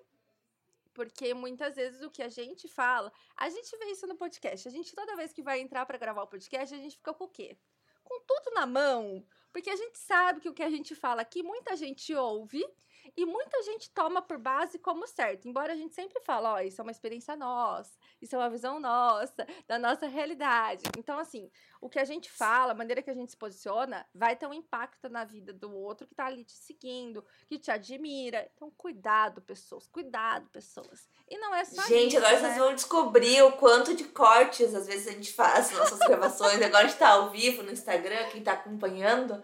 porque 0.93 1.33
muitas 1.33 1.77
vezes 1.77 2.03
o 2.03 2.11
que 2.11 2.23
a 2.23 2.29
gente 2.29 2.67
fala, 2.67 3.13
a 3.37 3.49
gente 3.49 3.77
vê 3.77 3.87
isso 3.87 4.07
no 4.07 4.17
podcast. 4.17 4.67
A 4.67 4.71
gente, 4.71 4.95
toda 4.95 5.15
vez 5.15 5.33
que 5.33 5.43
vai 5.43 5.61
entrar 5.61 5.87
para 5.87 5.97
gravar 5.97 6.23
o 6.23 6.27
podcast, 6.27 6.75
a 6.75 6.79
gente 6.79 6.97
fica 6.97 7.15
com 7.15 7.25
o 7.25 7.29
quê? 7.29 7.57
Com 8.03 8.21
tudo 8.23 8.55
na 8.55 8.67
mão, 8.67 9.25
porque 9.53 9.71
a 9.71 9.77
gente 9.77 9.99
sabe 9.99 10.41
que 10.41 10.49
o 10.49 10.55
que 10.55 10.63
a 10.63 10.71
gente 10.71 10.95
fala 10.97 11.23
aqui, 11.23 11.43
muita 11.43 11.77
gente 11.77 12.13
ouve 12.15 12.67
e 13.17 13.25
muita 13.25 13.63
gente 13.63 13.91
toma 13.91 14.23
por 14.23 14.39
base 14.39 14.79
como 14.79 15.07
certo, 15.07 15.49
embora 15.49 15.73
a 15.73 15.77
gente 15.77 15.95
sempre 15.95 16.21
fale, 16.21 16.47
ó, 16.47 16.55
oh, 16.55 16.59
isso 16.61 16.81
é 16.81 16.85
uma 16.85 16.91
experiência 16.91 17.37
nossa, 17.37 17.93
isso 18.21 18.35
é 18.35 18.39
uma 18.39 18.51
visão 18.51 18.81
nossa, 18.81 19.47
da 19.67 19.79
nossa 19.79 20.07
realidade. 20.07 20.83
Então, 20.97 21.19
assim, 21.19 21.51
o 21.81 21.89
que 21.89 21.99
a 21.99 22.05
gente 22.05 22.31
fala, 22.31 22.73
a 22.73 22.75
maneira 22.75 23.03
que 23.03 23.11
a 23.11 23.15
gente 23.15 23.31
se 23.31 23.37
posiciona, 23.37 24.07
vai 24.15 24.37
ter 24.37 24.47
um 24.47 24.55
impacto 24.55 25.09
na 25.09 25.25
vida 25.25 25.53
do 25.53 25.73
outro 25.73 26.07
que 26.07 26.15
tá 26.15 26.27
ali 26.27 26.45
te 26.45 26.53
seguindo, 26.53 27.25
que 27.47 27.59
te 27.59 27.71
admira. 27.71 28.49
Então, 28.55 28.71
cuidado, 28.77 29.41
pessoas, 29.43 29.87
cuidado, 29.87 30.49
pessoas. 30.51 31.09
E 31.29 31.39
não 31.39 31.55
é 31.55 31.65
só 31.65 31.83
Gente, 31.83 32.17
isso, 32.17 32.19
agora 32.19 32.35
né? 32.35 32.41
vocês 32.41 32.59
vão 32.59 32.75
descobrir 32.75 33.43
o 33.43 33.53
quanto 33.53 33.95
de 33.95 34.05
cortes 34.05 34.75
às 34.75 34.87
vezes 34.87 35.09
a 35.09 35.13
gente 35.13 35.33
faz 35.33 35.71
nas 35.71 35.79
nossas 35.79 35.99
gravações. 36.01 36.61
Agora 36.63 36.85
a 36.85 36.89
gente 36.89 36.99
tá 36.99 37.11
ao 37.11 37.31
vivo 37.31 37.63
no 37.63 37.73
Instagram, 37.73 38.29
quem 38.31 38.43
tá 38.43 38.53
acompanhando 38.53 39.43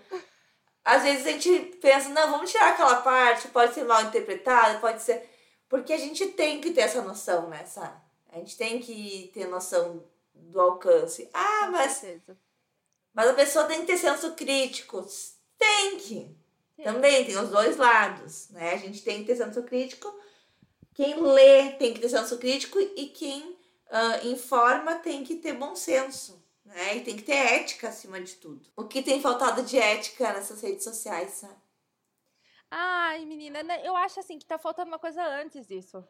às 0.84 1.02
vezes 1.02 1.26
a 1.26 1.30
gente 1.30 1.76
pensa, 1.80 2.10
não, 2.10 2.30
vamos 2.30 2.50
tirar 2.50 2.70
aquela 2.70 2.96
parte, 2.96 3.48
pode 3.48 3.72
ser 3.72 3.84
mal 3.84 4.02
interpretada, 4.02 4.78
pode 4.80 5.02
ser. 5.02 5.30
Porque 5.66 5.92
a 5.92 5.98
gente 5.98 6.26
tem 6.26 6.60
que 6.60 6.72
ter 6.72 6.82
essa 6.82 7.00
noção, 7.00 7.48
né, 7.48 7.64
sabe? 7.64 7.98
A 8.30 8.36
gente 8.36 8.56
tem 8.56 8.78
que 8.80 9.30
ter 9.32 9.46
noção 9.46 10.04
do 10.34 10.60
alcance. 10.60 11.30
Ah, 11.32 11.68
mas. 11.70 12.04
Mas 13.14 13.28
a 13.28 13.34
pessoa 13.34 13.64
tem 13.64 13.80
que 13.80 13.86
ter 13.86 13.96
senso 13.96 14.32
crítico. 14.32 15.06
Tem 15.56 15.96
que. 15.96 16.36
Tem. 16.76 16.84
Também 16.84 17.24
tem 17.24 17.38
os 17.38 17.48
dois 17.48 17.76
lados, 17.76 18.50
né? 18.50 18.74
A 18.74 18.76
gente 18.76 19.02
tem 19.02 19.20
que 19.20 19.26
ter 19.26 19.36
senso 19.36 19.62
crítico. 19.62 20.12
Quem 20.92 21.20
lê 21.20 21.70
tem 21.72 21.94
que 21.94 22.00
ter 22.00 22.08
senso 22.08 22.36
crítico 22.38 22.78
e 22.78 23.06
quem 23.06 23.42
uh, 23.42 24.26
informa 24.26 24.96
tem 24.96 25.24
que 25.24 25.36
ter 25.36 25.54
bom 25.54 25.74
senso 25.74 26.43
né? 26.64 26.96
E 26.96 27.04
tem 27.04 27.16
que 27.16 27.22
ter 27.22 27.34
ética 27.34 27.88
acima 27.88 28.20
de 28.20 28.34
tudo. 28.36 28.68
O 28.76 28.84
que 28.86 29.02
tem 29.02 29.20
faltado 29.20 29.62
de 29.62 29.78
ética 29.78 30.32
nessas 30.32 30.62
redes 30.62 30.84
sociais, 30.84 31.32
sabe? 31.32 31.62
Ai, 32.70 33.24
menina, 33.24 33.62
né, 33.62 33.86
eu 33.86 33.96
acho 33.96 34.18
assim 34.20 34.38
que 34.38 34.46
tá 34.46 34.58
faltando 34.58 34.88
uma 34.88 34.98
coisa 34.98 35.22
antes 35.24 35.66
disso. 35.66 36.04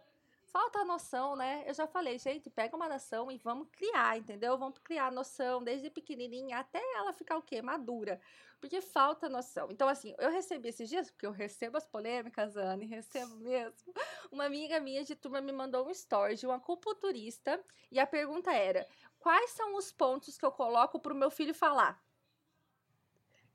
Falta 0.54 0.78
a 0.78 0.84
noção, 0.84 1.34
né? 1.34 1.64
Eu 1.66 1.74
já 1.74 1.84
falei, 1.84 2.16
gente, 2.16 2.48
pega 2.48 2.76
uma 2.76 2.88
noção 2.88 3.28
e 3.28 3.36
vamos 3.36 3.66
criar, 3.72 4.16
entendeu? 4.16 4.56
Vamos 4.56 4.78
criar 4.78 5.08
a 5.08 5.10
noção 5.10 5.60
desde 5.64 5.90
pequenininha 5.90 6.58
até 6.58 6.80
ela 6.94 7.12
ficar 7.12 7.36
o 7.36 7.42
quê? 7.42 7.60
Madura. 7.60 8.20
Porque 8.60 8.80
falta 8.80 9.28
noção. 9.28 9.68
Então, 9.72 9.88
assim, 9.88 10.14
eu 10.16 10.30
recebi 10.30 10.68
esses 10.68 10.88
dias, 10.88 11.10
porque 11.10 11.26
eu 11.26 11.32
recebo 11.32 11.76
as 11.76 11.84
polêmicas, 11.84 12.56
Anne, 12.56 12.86
recebo 12.86 13.34
mesmo. 13.34 13.92
Uma 14.30 14.44
amiga 14.44 14.78
minha 14.78 15.02
de 15.02 15.16
turma 15.16 15.40
me 15.40 15.50
mandou 15.50 15.88
um 15.88 15.90
story 15.90 16.36
de 16.36 16.46
uma 16.46 16.54
acupunturista 16.54 17.60
e 17.90 17.98
a 17.98 18.06
pergunta 18.06 18.52
era: 18.52 18.86
quais 19.18 19.50
são 19.50 19.74
os 19.74 19.90
pontos 19.90 20.38
que 20.38 20.46
eu 20.46 20.52
coloco 20.52 21.00
para 21.00 21.12
o 21.12 21.16
meu 21.16 21.32
filho 21.32 21.52
falar? 21.52 22.00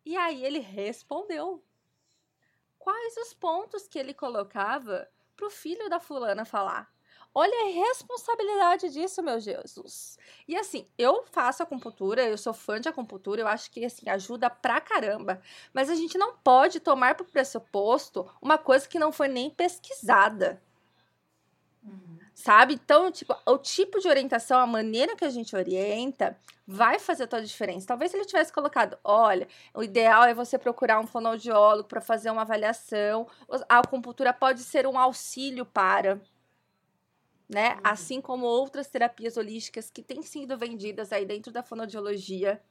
E 0.06 0.18
aí 0.18 0.44
ele 0.44 0.60
respondeu. 0.60 1.64
Quais 2.78 3.16
os 3.16 3.34
pontos 3.34 3.88
que 3.88 3.98
ele 3.98 4.14
colocava 4.14 5.10
para 5.40 5.48
o 5.48 5.50
filho 5.50 5.90
da 5.90 6.02
fulana 6.02 6.44
falar? 6.44 6.92
Olha 7.34 7.54
a 7.62 7.88
responsabilidade 7.88 8.90
disso, 8.90 9.24
meu 9.24 9.40
Jesus. 9.40 10.18
E 10.46 10.58
assim, 10.58 10.86
eu 10.98 11.24
faço 11.32 11.64
acupuntura, 11.64 12.24
eu 12.24 12.38
sou 12.38 12.54
fã 12.54 12.82
de 12.82 12.90
acupuntura, 12.90 13.42
eu 13.42 13.48
acho 13.48 13.72
que 13.72 13.86
assim 13.86 14.10
ajuda 14.10 14.50
pra 14.50 14.82
caramba. 14.82 15.42
Mas 15.74 15.90
a 15.90 15.96
gente 15.96 16.18
não 16.18 16.36
pode 16.36 16.80
tomar 16.82 17.16
por 17.16 17.28
pressuposto 17.28 18.30
uma 18.42 18.58
coisa 18.58 18.88
que 18.88 19.00
não 19.00 19.12
foi 19.12 19.30
nem 19.30 19.50
pesquisada. 19.50 20.62
Uhum. 21.84 22.19
Sabe? 22.40 22.76
Então, 22.76 23.12
tipo, 23.12 23.36
o 23.46 23.58
tipo 23.58 24.00
de 24.00 24.08
orientação, 24.08 24.58
a 24.60 24.66
maneira 24.66 25.14
que 25.14 25.26
a 25.26 25.30
gente 25.30 25.54
orienta, 25.54 26.40
vai 26.66 26.98
fazer 26.98 27.28
toda 27.28 27.42
a 27.42 27.46
diferença. 27.46 27.88
Talvez 27.88 28.12
se 28.12 28.18
ele 28.18 28.24
tivesse 28.24 28.54
colocado, 28.54 28.98
olha, 29.04 29.46
o 29.74 29.84
ideal 29.84 30.24
é 30.24 30.34
você 30.34 30.58
procurar 30.58 31.02
um 31.02 31.06
fonoaudiólogo 31.06 31.90
para 31.90 32.00
fazer 32.00 32.32
uma 32.32 32.44
avaliação. 32.44 33.28
A 33.68 33.80
acupuntura 33.80 34.32
pode 34.32 34.62
ser 34.62 34.88
um 34.88 34.98
auxílio 34.98 35.66
para 35.66 36.22
né? 37.50 37.74
Uhum. 37.74 37.82
Assim 37.84 38.22
como 38.22 38.46
outras 38.46 38.88
terapias 38.88 39.36
holísticas 39.36 39.90
que 39.90 40.02
têm 40.02 40.22
sido 40.22 40.58
vendidas 40.58 41.12
aí 41.12 41.26
dentro 41.26 41.52
da 41.52 41.62
fonoaudiologia 41.62 42.62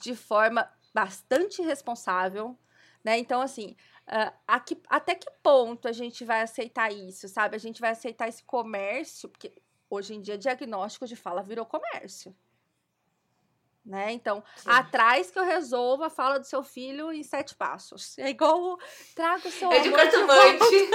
de 0.00 0.16
forma 0.16 0.68
bastante 0.92 1.62
responsável, 1.62 2.58
né? 3.04 3.18
Então, 3.18 3.40
assim, 3.40 3.76
uh, 4.08 4.32
aqui, 4.46 4.80
até 4.88 5.14
que 5.14 5.30
ponto 5.42 5.88
a 5.88 5.92
gente 5.92 6.24
vai 6.24 6.42
aceitar 6.42 6.92
isso, 6.92 7.28
sabe? 7.28 7.56
A 7.56 7.58
gente 7.58 7.80
vai 7.80 7.90
aceitar 7.90 8.28
esse 8.28 8.42
comércio, 8.44 9.28
porque 9.28 9.52
hoje 9.88 10.14
em 10.14 10.20
dia 10.20 10.38
diagnóstico 10.38 11.06
de 11.06 11.16
fala 11.16 11.42
virou 11.42 11.66
comércio. 11.66 12.34
Né? 13.84 14.12
Então, 14.12 14.44
Sim. 14.54 14.70
atrás 14.70 15.30
que 15.30 15.38
eu 15.38 15.44
resolva, 15.44 16.08
fala 16.08 16.38
do 16.38 16.46
seu 16.46 16.62
filho 16.62 17.12
em 17.12 17.24
sete 17.24 17.54
passos. 17.54 18.16
É 18.16 18.30
igual 18.30 18.78
traga 19.14 19.48
o 19.48 19.50
seu 19.50 19.72
é 19.72 19.80
de 19.80 19.88
amor. 19.88 19.98
Cartomante. 19.98 20.90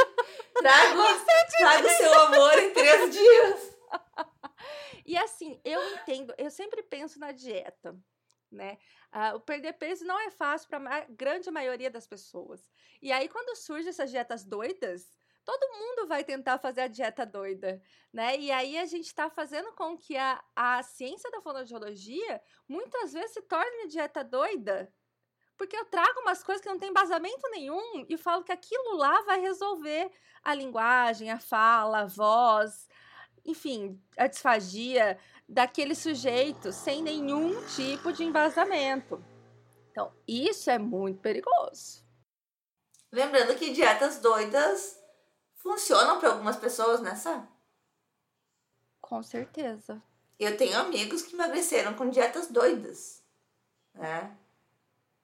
traga, 0.54 0.96
traga 1.58 1.86
o 1.86 1.90
seu 1.90 2.22
amor 2.22 2.60
em 2.60 2.74
três 2.74 3.12
dias. 3.12 3.78
e 5.06 5.18
assim, 5.18 5.60
eu 5.66 5.82
entendo, 5.96 6.34
eu 6.38 6.50
sempre 6.50 6.82
penso 6.82 7.20
na 7.20 7.34
dieta. 7.34 7.94
Né? 8.52 8.78
Uh, 9.14 9.36
o 9.36 9.40
perder 9.42 9.74
peso 9.74 10.06
não 10.06 10.20
é 10.20 10.32
fácil 10.32 10.70
para 10.70 10.78
a 10.78 11.06
grande 11.10 11.52
maioria 11.52 11.90
das 11.90 12.08
pessoas. 12.08 12.72
E 13.02 13.12
aí, 13.12 13.28
quando 13.28 13.58
surgem 13.58 13.90
essas 13.90 14.10
dietas 14.10 14.46
doidas, 14.46 15.12
todo 15.48 15.78
mundo 15.78 16.08
vai 16.08 16.26
tentar 16.26 16.58
fazer 16.58 16.82
a 16.82 16.88
dieta 16.88 17.26
doida, 17.26 17.82
né? 18.12 18.38
E 18.38 18.52
aí 18.52 18.78
a 18.78 18.86
gente 18.86 19.06
está 19.06 19.30
fazendo 19.30 19.72
com 19.74 19.98
que 19.98 20.18
a, 20.18 20.44
a 20.54 20.84
ciência 20.84 21.32
da 21.32 21.42
fonoaudiologia 21.42 22.42
muitas 22.68 23.14
vezes 23.14 23.32
se 23.32 23.42
torne 23.44 23.88
dieta 23.88 24.26
doida. 24.26 24.94
Porque 25.58 25.76
eu 25.76 25.86
trago 25.86 26.20
umas 26.20 26.44
coisas 26.44 26.62
que 26.62 26.70
não 26.70 26.78
tem 26.78 26.90
embasamento 26.90 27.50
nenhum 27.50 28.06
e 28.08 28.18
falo 28.18 28.44
que 28.44 28.52
aquilo 28.52 28.98
lá 28.98 29.22
vai 29.22 29.40
resolver 29.40 30.12
a 30.44 30.54
linguagem, 30.54 31.32
a 31.32 31.40
fala, 31.40 32.02
a 32.02 32.06
voz, 32.06 32.88
enfim, 33.48 34.00
a 34.18 34.28
disfagia 34.28 35.18
daquele 35.48 35.96
sujeito 35.96 36.74
sem 36.74 37.02
nenhum 37.02 37.66
tipo 37.68 38.12
de 38.12 38.24
embasamento. 38.24 39.24
Então, 39.90 40.12
isso 40.28 40.70
é 40.70 40.78
muito 40.78 41.22
perigoso. 41.22 42.06
Lembrando 43.12 43.56
que 43.56 43.72
dietas 43.72 44.20
doidas 44.20 45.02
funcionam 45.56 46.20
para 46.20 46.30
algumas 46.30 46.58
pessoas, 46.58 47.00
né, 47.00 47.16
Sá? 47.16 47.48
Com 49.02 49.24
certeza. 49.24 50.04
Eu 50.38 50.58
tenho 50.58 50.78
amigos 50.78 51.22
que 51.22 51.34
emagreceram 51.34 51.94
com 51.94 52.10
dietas 52.10 52.48
doidas, 52.48 53.24
né? 53.94 54.36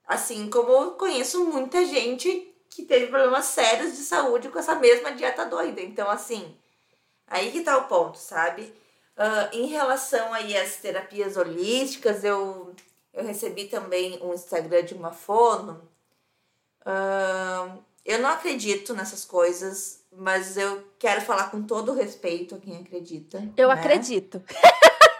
Assim 0.05 0.49
como 0.49 0.71
eu 0.71 0.91
conheço 0.91 1.45
muita 1.45 1.85
gente 1.85 2.55
que 2.69 2.83
teve 2.83 3.07
problemas 3.07 3.45
sérios 3.45 3.95
de 3.95 4.03
saúde 4.03 4.49
com 4.49 4.57
essa 4.57 4.75
mesma 4.75 5.11
dieta 5.11 5.45
doida. 5.45 5.81
Então, 5.81 6.09
assim, 6.09 6.57
aí 7.27 7.51
que 7.51 7.61
tá 7.61 7.77
o 7.77 7.87
ponto, 7.87 8.17
sabe? 8.17 8.73
Uh, 9.17 9.55
em 9.55 9.67
relação 9.67 10.33
aí 10.33 10.57
às 10.57 10.77
terapias 10.77 11.37
holísticas, 11.37 12.23
eu, 12.23 12.75
eu 13.13 13.25
recebi 13.25 13.65
também 13.65 14.19
um 14.21 14.33
Instagram 14.33 14.83
de 14.83 14.93
uma 14.93 15.11
fono. 15.11 15.87
Uh, 16.81 17.83
eu 18.03 18.19
não 18.19 18.29
acredito 18.29 18.93
nessas 18.93 19.23
coisas 19.23 20.03
mas 20.17 20.57
eu 20.57 20.83
quero 20.99 21.21
falar 21.21 21.49
com 21.49 21.63
todo 21.63 21.93
respeito 21.93 22.55
a 22.55 22.57
quem 22.59 22.77
acredita. 22.77 23.43
Eu 23.57 23.69
né? 23.69 23.73
acredito. 23.73 24.41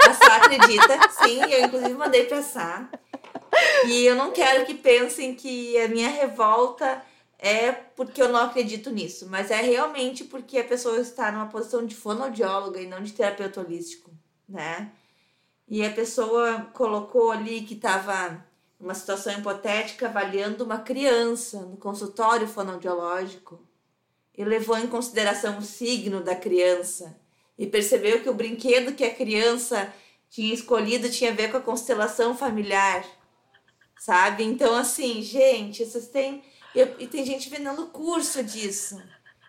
A 0.08 0.14
Sá 0.14 0.36
acredita, 0.36 1.10
sim, 1.10 1.42
eu 1.42 1.66
inclusive 1.66 1.94
mandei 1.94 2.26
pra 2.26 2.42
Sá. 2.42 2.90
E 3.86 4.06
eu 4.06 4.16
não 4.16 4.32
quero 4.32 4.66
que 4.66 4.74
pensem 4.74 5.36
que 5.36 5.80
a 5.80 5.88
minha 5.88 6.10
revolta 6.10 7.02
é 7.44 7.74
porque 7.74 8.22
eu 8.22 8.30
não 8.30 8.40
acredito 8.40 8.90
nisso, 8.90 9.28
mas 9.30 9.52
é 9.52 9.62
realmente 9.62 10.24
porque 10.24 10.60
a 10.60 10.64
pessoa 10.64 10.98
está 11.02 11.30
numa 11.30 11.48
posição 11.48 11.86
de 11.86 11.94
fonoaudióloga 11.94 12.80
e 12.80 12.88
não 12.88 13.04
de 13.04 13.12
terapeuta 13.12 13.60
holístico, 13.60 14.10
né? 14.48 14.94
E 15.68 15.86
a 15.86 15.92
pessoa 15.92 16.70
colocou 16.74 17.32
ali 17.32 17.64
que 17.64 17.74
estava 17.74 18.42
numa 18.80 18.94
situação 18.94 19.38
hipotética 19.38 20.08
avaliando 20.08 20.64
uma 20.64 20.80
criança 20.80 21.60
no 21.64 21.76
consultório 21.76 22.48
fonoaudiológico 22.48 23.60
e 24.38 24.46
levou 24.46 24.78
em 24.78 24.88
consideração 24.88 25.58
o 25.58 25.62
signo 25.62 26.24
da 26.24 26.38
criança 26.38 27.20
e 27.60 27.68
percebeu 27.68 28.22
que 28.22 28.30
o 28.30 28.34
brinquedo 28.34 28.96
que 28.96 29.04
a 29.04 29.14
criança 29.14 29.94
tinha 30.30 30.54
escolhido 30.54 31.10
tinha 31.10 31.32
a 31.32 31.36
ver 31.36 31.52
com 31.52 31.58
a 31.58 31.62
constelação 31.62 32.38
familiar, 32.38 33.06
sabe? 34.00 34.46
Então, 34.46 34.74
assim, 34.76 35.22
gente, 35.22 35.86
vocês 35.86 36.08
têm. 36.08 36.42
Eu, 36.76 37.00
e 37.00 37.08
tem 37.08 37.26
gente 37.26 37.50
vendendo 37.50 37.88
curso 37.88 38.44
disso. 38.44 39.02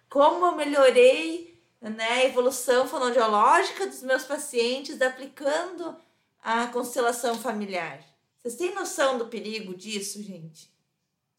Como 0.08 0.46
eu 0.46 0.54
melhorei 0.54 1.60
né, 1.80 2.08
a 2.08 2.24
evolução 2.24 2.86
fonoaudiológica 2.86 3.86
dos 3.86 4.02
meus 4.02 4.24
pacientes 4.24 5.00
aplicando 5.00 5.96
a 6.42 6.66
constelação 6.68 7.38
familiar. 7.38 8.04
Vocês 8.42 8.56
têm 8.56 8.74
noção 8.74 9.18
do 9.18 9.28
perigo 9.28 9.74
disso, 9.74 10.22
gente? 10.22 10.70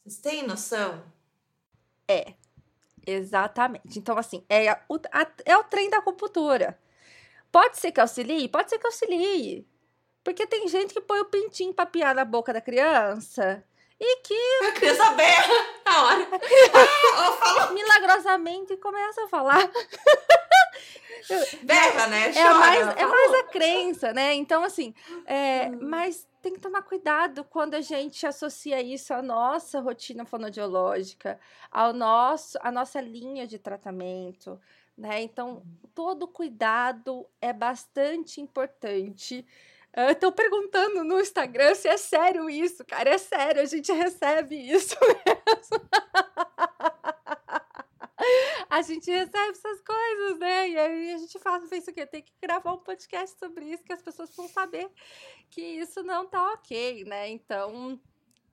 Vocês 0.04 0.17
têm 0.17 0.45
noção? 0.45 1.04
É, 2.08 2.34
Exatamente. 3.06 4.00
Então, 4.00 4.17
assim, 4.17 4.43
é, 4.50 4.71
o, 4.89 4.95
a, 5.12 5.28
é 5.45 5.58
o 5.58 5.63
trem 5.63 5.89
da 5.89 5.98
acupuntura. 5.98 6.78
Pode 7.52 7.78
ser 7.78 7.91
que 7.91 8.02
auxilie? 8.02 8.50
Pode 8.50 8.69
ser 8.69 8.80
que 8.80 8.88
auxilie. 8.88 9.67
Porque 10.24 10.48
tem 10.48 10.67
gente 10.67 10.93
que 10.93 11.02
põe 11.02 11.19
o 11.19 11.26
pintinho 11.26 11.74
pra 11.74 11.86
piar 11.86 12.15
na 12.15 12.26
boca 12.26 12.52
da 12.52 12.60
criança 12.60 13.63
e 14.00 14.17
que. 14.21 14.65
A 14.67 14.71
criança 14.71 15.12
berra 15.12 15.54
na 15.86 16.04
hora. 16.04 16.25
Ah, 17.41 17.71
milagrosamente 17.74 18.78
começa 18.78 19.24
a 19.24 19.28
falar. 19.28 19.69
Berra, 21.63 22.08
né? 22.08 22.32
Chora, 22.34 22.48
é, 22.48 22.54
mais, 22.54 22.98
é 22.98 23.06
mais 23.06 23.34
a 23.34 23.43
crença, 23.43 24.13
né? 24.13 24.34
Então, 24.36 24.63
assim, 24.63 24.93
é, 25.26 25.69
hum. 25.69 25.80
mas 25.82 26.28
tem 26.41 26.54
que 26.54 26.60
tomar 26.60 26.84
cuidado 26.84 27.43
quando 27.43 27.74
a 27.74 27.82
gente 27.82 28.28
associa 28.28 28.80
isso 28.82 29.13
à 29.13 29.21
nossa 29.21 29.80
rotina 29.80 30.26
fonodiológica, 30.26 31.39
ao 31.71 31.91
nosso, 31.91 32.58
à 32.62 32.71
nossa 32.71 33.02
linha 33.02 33.48
de 33.48 33.58
tratamento, 33.58 34.60
né? 34.95 35.24
Então, 35.24 35.63
todo 35.95 36.28
cuidado 36.28 37.26
é 37.41 37.52
bastante 37.52 38.39
importante. 38.39 39.45
Estão 39.96 40.30
perguntando 40.32 41.06
no 41.06 41.22
Instagram 41.22 41.74
se 41.74 41.88
é 41.88 41.96
sério 41.96 42.50
isso, 42.50 42.84
cara. 42.84 43.12
É 43.12 43.18
sério, 43.18 43.62
a 43.62 43.66
gente 43.66 43.92
recebe 43.94 44.56
isso 44.56 44.96
mesmo. 45.26 45.90
a 48.70 48.82
gente 48.82 49.10
recebe 49.10 49.52
essas 49.52 49.80
coisas, 49.80 50.40
né? 50.40 50.70
E 50.70 50.78
aí 50.78 51.14
a 51.14 51.18
gente 51.18 51.40
fala, 51.40 51.66
o? 51.66 52.06
Tem 52.06 52.22
que 52.22 52.34
gravar 52.42 52.74
um 52.74 52.80
podcast 52.80 53.40
sobre 53.40 53.66
isso, 53.72 53.86
que 53.86 53.94
as 53.94 54.02
pessoas 54.02 54.36
vão 54.36 54.50
saber 54.50 54.92
que 55.50 55.62
isso 55.62 56.04
não 56.04 56.28
tá 56.28 56.52
ok, 56.52 57.06
né? 57.06 57.30
Então, 57.30 57.98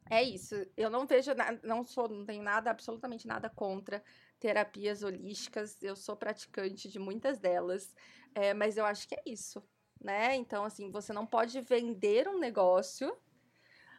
é 0.09 0.23
isso. 0.23 0.55
Eu 0.77 0.91
não 0.91 1.07
vejo, 1.07 1.33
não 1.65 1.85
sou, 1.85 2.09
não 2.09 2.25
tenho 2.25 2.43
nada, 2.43 2.71
absolutamente 2.71 3.27
nada 3.27 3.51
contra 3.51 4.01
terapias 4.39 5.03
holísticas. 5.03 5.77
Eu 5.83 5.97
sou 5.97 6.17
praticante 6.17 6.89
de 6.89 7.01
muitas 7.01 7.41
delas, 7.41 7.93
é, 8.33 8.55
mas 8.55 8.77
eu 8.77 8.85
acho 8.85 9.09
que 9.09 9.15
é 9.17 9.23
isso, 9.27 9.61
né? 10.03 10.35
Então, 10.37 10.65
assim, 10.65 10.91
você 10.91 11.13
não 11.13 11.27
pode 11.27 11.61
vender 11.61 12.29
um 12.29 12.39
negócio 12.39 13.17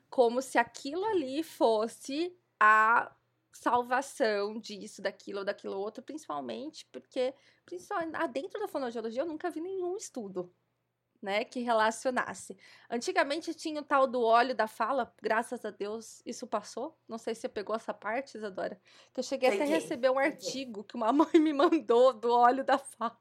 como 0.10 0.42
se 0.42 0.58
aquilo 0.58 1.06
ali 1.06 1.42
fosse 1.42 2.38
a 2.60 3.12
salvação 3.52 4.60
disso, 4.60 5.02
daquilo 5.02 5.40
ou 5.40 5.46
daquilo 5.46 5.78
outro, 5.78 6.04
principalmente 6.04 6.86
porque 6.92 7.34
principalmente, 7.66 8.16
ah, 8.16 8.28
dentro 8.28 8.60
da 8.60 8.68
fonoaudiologia 8.68 9.22
eu 9.22 9.28
nunca 9.28 9.50
vi 9.50 9.62
nenhum 9.62 9.96
estudo 9.96 10.54
né, 11.22 11.46
que 11.46 11.62
relacionasse. 11.62 12.58
Antigamente 12.90 13.54
tinha 13.54 13.80
o 13.80 13.86
tal 13.86 14.06
do 14.06 14.22
óleo 14.22 14.54
da 14.54 14.68
fala, 14.68 15.12
graças 15.22 15.64
a 15.64 15.72
Deus 15.72 16.22
isso 16.26 16.46
passou. 16.46 17.00
Não 17.08 17.18
sei 17.18 17.34
se 17.34 17.42
você 17.42 17.50
pegou 17.50 17.76
essa 17.76 17.94
parte, 17.94 18.38
Isadora. 18.38 18.80
Que 19.14 19.22
eu 19.22 19.24
cheguei 19.24 19.50
Peguei. 19.50 19.66
até 19.66 19.74
a 19.74 19.80
receber 19.80 20.10
um 20.10 20.20
artigo 20.20 20.84
que 20.84 20.96
uma 20.96 21.14
mãe 21.14 21.40
me 21.40 21.54
mandou 21.54 22.12
do 22.12 22.30
óleo 22.30 22.64
da 22.64 22.78
fala. 22.78 23.18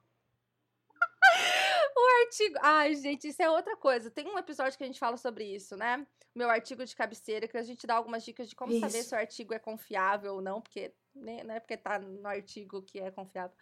O 2.03 2.27
artigo. 2.27 2.59
Ai, 2.61 2.95
gente, 2.95 3.29
isso 3.29 3.43
é 3.43 3.51
outra 3.51 3.77
coisa. 3.77 4.11
Tem 4.11 4.27
um 4.27 4.39
episódio 4.39 4.77
que 4.77 4.85
a 4.85 4.87
gente 4.87 4.99
fala 4.99 5.17
sobre 5.17 5.45
isso, 5.45 5.77
né? 5.77 6.07
Meu 6.35 6.49
artigo 6.51 6.85
de 6.85 6.97
cabeceira, 6.97 7.47
que 7.47 7.57
a 7.57 7.63
gente 7.63 7.87
dá 7.87 7.95
algumas 7.95 8.25
dicas 8.25 8.49
de 8.49 8.57
como 8.57 8.73
isso. 8.73 8.81
saber 8.81 9.03
se 9.03 9.15
o 9.15 9.19
artigo 9.19 9.55
é 9.55 9.59
confiável 9.59 10.35
ou 10.35 10.41
não, 10.41 10.61
porque 10.61 10.95
né, 11.15 11.43
não 11.45 11.55
é 11.55 11.61
porque 11.61 11.77
tá 11.77 11.99
no 11.99 12.27
artigo 12.27 12.83
que 12.83 12.99
é 12.99 13.11
confiável. 13.11 13.57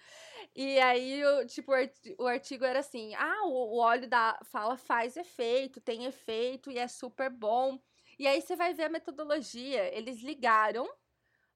E 0.54 0.78
aí, 0.78 1.22
tipo, 1.46 1.72
o 2.18 2.26
artigo 2.26 2.64
era 2.64 2.78
assim: 2.78 3.14
ah, 3.14 3.46
o, 3.46 3.78
óleo 3.78 4.08
da 4.08 4.38
fala 4.44 4.76
faz 4.76 5.16
efeito, 5.16 5.80
tem 5.80 6.04
efeito 6.04 6.70
e 6.70 6.78
é 6.78 6.86
super 6.86 7.30
bom. 7.30 7.78
E 8.18 8.26
aí 8.26 8.40
você 8.40 8.54
vai 8.54 8.74
ver 8.74 8.84
a 8.84 8.88
metodologia. 8.88 9.92
Eles 9.96 10.22
ligaram 10.22 10.88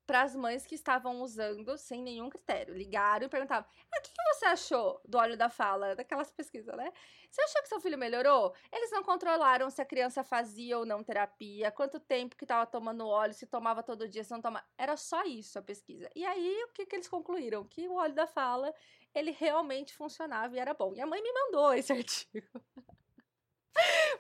para 0.07 0.23
as 0.23 0.35
mães 0.35 0.67
que 0.67 0.75
estavam 0.75 1.23
usando 1.23 1.77
sem 1.79 2.03
nenhum 2.03 2.29
critério. 2.29 2.75
Ligaram 2.75 3.27
e 3.27 3.29
perguntavam: 3.29 3.69
ah, 3.93 3.99
o 3.99 4.03
que, 4.03 4.11
você 4.35 4.47
achou 4.47 5.01
do 5.05 5.19
óleo 5.19 5.37
da 5.37 5.49
fala? 5.49 5.95
Daquelas 5.95 6.31
pesquisas, 6.31 6.77
né? 6.77 6.93
Você 7.31 7.43
achou 7.43 7.63
que 7.63 7.69
seu 7.69 7.81
filho 7.81 7.99
melhorou? 7.99 8.55
Eles 8.73 8.91
não 8.91 9.03
controlaram 9.03 9.69
se 9.71 9.83
a 9.83 9.85
criança 9.85 10.23
fazia 10.23 10.79
ou 10.79 10.87
não 10.87 11.03
terapia, 11.03 11.71
quanto 11.71 11.99
tempo 11.99 12.37
que 12.37 12.45
estava 12.45 12.65
tomando 12.67 13.07
óleo, 13.07 13.35
se 13.35 13.47
tomava 13.47 13.83
todo 13.83 14.09
dia, 14.09 14.23
se 14.23 14.31
não 14.31 14.41
tomava. 14.41 14.65
Era 14.79 14.97
só 14.97 15.25
isso 15.25 15.59
a 15.59 15.63
pesquisa. 15.63 16.09
E 16.15 16.25
aí, 16.25 16.65
o 16.65 16.73
que, 16.73 16.87
que 16.87 16.97
eles 16.97 17.09
concluíram? 17.09 17.65
Que 17.65 17.89
o 17.89 17.95
óleo 17.95 18.15
da 18.15 18.27
fala, 18.27 18.73
ele 19.15 19.31
realmente 19.31 19.95
funcionava 19.95 20.55
e 20.55 20.59
era 20.59 20.75
bom. 20.75 20.93
E 20.95 21.01
a 21.01 21.07
mãe 21.07 21.23
me 21.23 21.33
mandou 21.33 21.73
esse 21.73 21.93
artigo. 21.95 22.61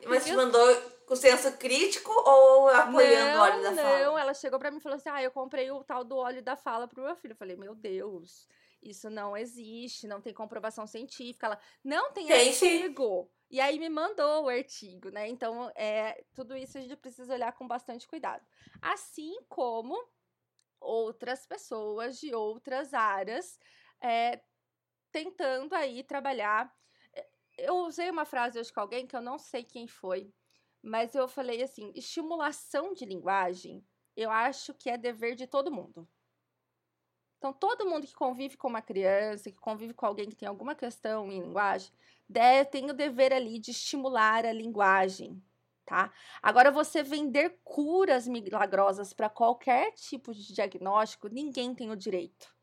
Mas 0.06 0.24
te 0.24 0.34
mandou 0.34 0.74
com 1.06 1.14
senso 1.16 1.52
crítico 1.56 2.10
ou 2.10 2.68
apoiando 2.68 3.32
não, 3.32 3.38
o 3.38 3.42
óleo 3.42 3.62
da 3.62 3.74
fala? 3.74 3.98
Não, 3.98 4.18
ela 4.18 4.34
chegou 4.34 4.58
para 4.58 4.70
mim 4.70 4.78
e 4.78 4.80
falou 4.80 4.96
assim: 4.96 5.08
Ah, 5.08 5.22
eu 5.22 5.30
comprei 5.30 5.70
o 5.70 5.84
tal 5.84 6.04
do 6.04 6.16
óleo 6.16 6.42
da 6.42 6.56
fala 6.56 6.88
pro 6.88 7.02
meu 7.02 7.16
filho. 7.16 7.32
Eu 7.32 7.36
falei, 7.36 7.56
meu 7.56 7.74
Deus, 7.74 8.48
isso 8.82 9.08
não 9.10 9.36
existe, 9.36 10.06
não 10.06 10.20
tem 10.20 10.32
comprovação 10.32 10.86
científica. 10.86 11.46
Ela, 11.46 11.58
não 11.82 12.12
tem, 12.12 12.26
tem 12.26 12.48
artigo. 12.48 13.22
Sim. 13.22 13.34
E 13.50 13.60
aí 13.60 13.78
me 13.78 13.88
mandou 13.88 14.44
o 14.44 14.48
artigo, 14.48 15.10
né? 15.10 15.28
Então, 15.28 15.70
é, 15.74 16.24
tudo 16.34 16.56
isso 16.56 16.76
a 16.76 16.80
gente 16.80 16.96
precisa 16.96 17.34
olhar 17.34 17.52
com 17.52 17.68
bastante 17.68 18.06
cuidado. 18.08 18.44
Assim 18.80 19.36
como 19.48 19.96
outras 20.80 21.46
pessoas 21.46 22.18
de 22.18 22.34
outras 22.34 22.92
áreas 22.92 23.58
é, 24.00 24.40
tentando 25.10 25.74
aí 25.74 26.02
trabalhar 26.02 26.70
eu 27.58 27.76
usei 27.78 28.10
uma 28.10 28.24
frase 28.24 28.58
hoje 28.58 28.72
com 28.72 28.80
alguém 28.80 29.06
que 29.06 29.16
eu 29.16 29.22
não 29.22 29.38
sei 29.38 29.64
quem 29.64 29.86
foi, 29.86 30.32
mas 30.82 31.14
eu 31.14 31.26
falei 31.28 31.62
assim: 31.62 31.92
estimulação 31.94 32.92
de 32.92 33.04
linguagem, 33.04 33.84
eu 34.16 34.30
acho 34.30 34.74
que 34.74 34.90
é 34.90 34.98
dever 34.98 35.34
de 35.34 35.46
todo 35.46 35.72
mundo. 35.72 36.08
Então, 37.38 37.52
todo 37.52 37.84
mundo 37.86 38.06
que 38.06 38.14
convive 38.14 38.56
com 38.56 38.68
uma 38.68 38.80
criança, 38.80 39.50
que 39.50 39.58
convive 39.58 39.92
com 39.92 40.06
alguém 40.06 40.30
que 40.30 40.36
tem 40.36 40.48
alguma 40.48 40.74
questão 40.74 41.30
em 41.30 41.40
linguagem, 41.40 41.92
deve, 42.26 42.70
tem 42.70 42.90
o 42.90 42.94
dever 42.94 43.34
ali 43.34 43.58
de 43.58 43.70
estimular 43.70 44.46
a 44.46 44.52
linguagem, 44.52 45.42
tá? 45.84 46.10
Agora, 46.42 46.70
você 46.70 47.02
vender 47.02 47.60
curas 47.62 48.26
milagrosas 48.26 49.12
para 49.12 49.28
qualquer 49.28 49.92
tipo 49.92 50.32
de 50.32 50.54
diagnóstico, 50.54 51.28
ninguém 51.28 51.74
tem 51.74 51.90
o 51.90 51.96
direito. 51.96 52.53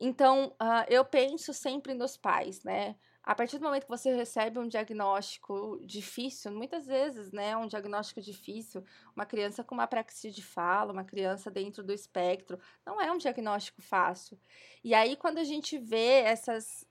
Então, 0.00 0.54
uh, 0.62 0.84
eu 0.88 1.04
penso 1.04 1.52
sempre 1.52 1.92
nos 1.92 2.16
pais, 2.16 2.62
né? 2.62 2.96
A 3.22 3.34
partir 3.34 3.58
do 3.58 3.64
momento 3.64 3.82
que 3.84 3.90
você 3.90 4.14
recebe 4.14 4.58
um 4.58 4.68
diagnóstico 4.68 5.78
difícil, 5.84 6.50
muitas 6.50 6.86
vezes, 6.86 7.30
né, 7.30 7.54
um 7.56 7.66
diagnóstico 7.66 8.22
difícil, 8.22 8.82
uma 9.14 9.26
criança 9.26 9.62
com 9.62 9.74
uma 9.74 9.84
apraxia 9.84 10.30
de 10.30 10.42
fala, 10.42 10.94
uma 10.94 11.04
criança 11.04 11.50
dentro 11.50 11.84
do 11.84 11.92
espectro, 11.92 12.58
não 12.86 12.98
é 12.98 13.12
um 13.12 13.18
diagnóstico 13.18 13.82
fácil. 13.82 14.38
E 14.82 14.94
aí, 14.94 15.14
quando 15.14 15.36
a 15.36 15.44
gente 15.44 15.76
vê 15.76 16.22
essas 16.22 16.86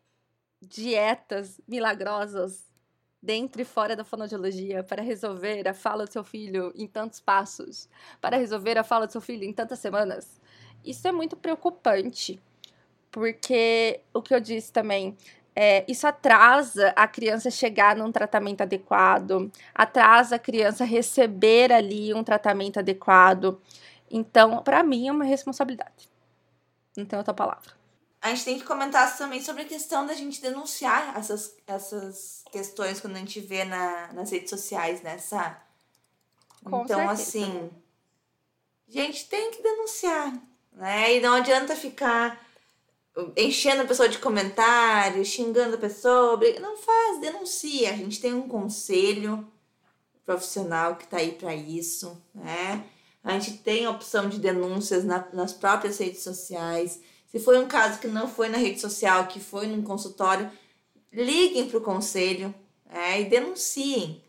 dietas 0.61 1.59
milagrosas 1.67 2.71
dentro 3.21 3.59
e 3.61 3.65
fora 3.65 3.95
da 3.95 4.03
fonoaudiologia 4.03 4.83
para 4.83 5.01
resolver 5.01 5.67
a 5.67 5.73
fala 5.73 6.05
do 6.05 6.11
seu 6.11 6.23
filho 6.23 6.71
em 6.75 6.87
tantos 6.87 7.19
passos, 7.19 7.89
para 8.21 8.37
resolver 8.37 8.77
a 8.77 8.83
fala 8.83 9.07
do 9.07 9.11
seu 9.11 9.21
filho 9.21 9.43
em 9.43 9.53
tantas 9.53 9.79
semanas, 9.79 10.39
isso 10.85 11.07
é 11.07 11.11
muito 11.11 11.35
preocupante 11.35 12.39
porque 13.17 14.01
o 14.13 14.21
que 14.21 14.31
eu 14.31 14.39
disse 14.39 14.71
também, 14.71 15.17
é, 15.55 15.83
isso 15.87 16.05
atrasa 16.05 16.93
a 16.95 17.07
criança 17.07 17.49
chegar 17.49 17.95
num 17.95 18.11
tratamento 18.11 18.61
adequado, 18.61 19.51
atrasa 19.73 20.35
a 20.35 20.39
criança 20.39 20.85
receber 20.85 21.73
ali 21.73 22.13
um 22.13 22.23
tratamento 22.23 22.77
adequado. 22.77 23.59
Então, 24.07 24.61
para 24.61 24.83
mim, 24.83 25.07
é 25.07 25.11
uma 25.11 25.23
responsabilidade. 25.25 26.07
Não 26.95 27.05
tem 27.05 27.17
outra 27.17 27.33
palavra. 27.33 27.71
A 28.21 28.29
gente 28.29 28.45
tem 28.45 28.59
que 28.59 28.65
comentar 28.65 29.17
também 29.17 29.41
sobre 29.41 29.63
a 29.63 29.67
questão 29.67 30.05
da 30.05 30.13
gente 30.13 30.39
denunciar 30.39 31.17
essas, 31.17 31.57
essas 31.65 32.43
questões 32.51 33.01
quando 33.01 33.15
a 33.15 33.19
gente 33.19 33.39
vê 33.39 33.63
na, 33.63 34.13
nas 34.13 34.29
redes 34.29 34.51
sociais, 34.51 35.01
nessa. 35.01 35.59
Com 36.63 36.83
então, 36.83 36.99
certeza. 36.99 37.11
assim. 37.13 37.71
Gente, 38.87 39.27
tem 39.27 39.49
que 39.49 39.63
denunciar. 39.63 40.39
Né? 40.71 41.15
E 41.15 41.19
não 41.19 41.33
adianta 41.33 41.75
ficar 41.75 42.45
enchendo 43.35 43.81
a 43.81 43.85
pessoa 43.85 44.09
de 44.09 44.19
comentários, 44.19 45.27
xingando 45.27 45.75
a 45.75 45.79
pessoa. 45.79 46.39
Não 46.61 46.77
faz, 46.77 47.19
denuncia. 47.19 47.91
A 47.91 47.97
gente 47.97 48.19
tem 48.19 48.33
um 48.33 48.47
conselho 48.47 49.47
profissional 50.25 50.95
que 50.95 51.05
está 51.05 51.17
aí 51.17 51.31
para 51.31 51.55
isso, 51.55 52.21
né? 52.33 52.83
A 53.23 53.33
gente 53.39 53.57
tem 53.59 53.85
a 53.85 53.91
opção 53.91 54.29
de 54.29 54.39
denúncias 54.39 55.03
na, 55.03 55.27
nas 55.33 55.51
próprias 55.51 55.97
redes 55.97 56.21
sociais. 56.21 56.99
Se 57.27 57.39
foi 57.39 57.59
um 57.59 57.67
caso 57.67 57.99
que 57.99 58.07
não 58.07 58.27
foi 58.27 58.49
na 58.49 58.57
rede 58.57 58.79
social, 58.79 59.27
que 59.27 59.39
foi 59.39 59.67
num 59.67 59.81
consultório, 59.81 60.49
liguem 61.11 61.67
para 61.67 61.77
o 61.77 61.81
conselho 61.81 62.53
é, 62.89 63.21
e 63.21 63.25
denunciem. 63.25 64.23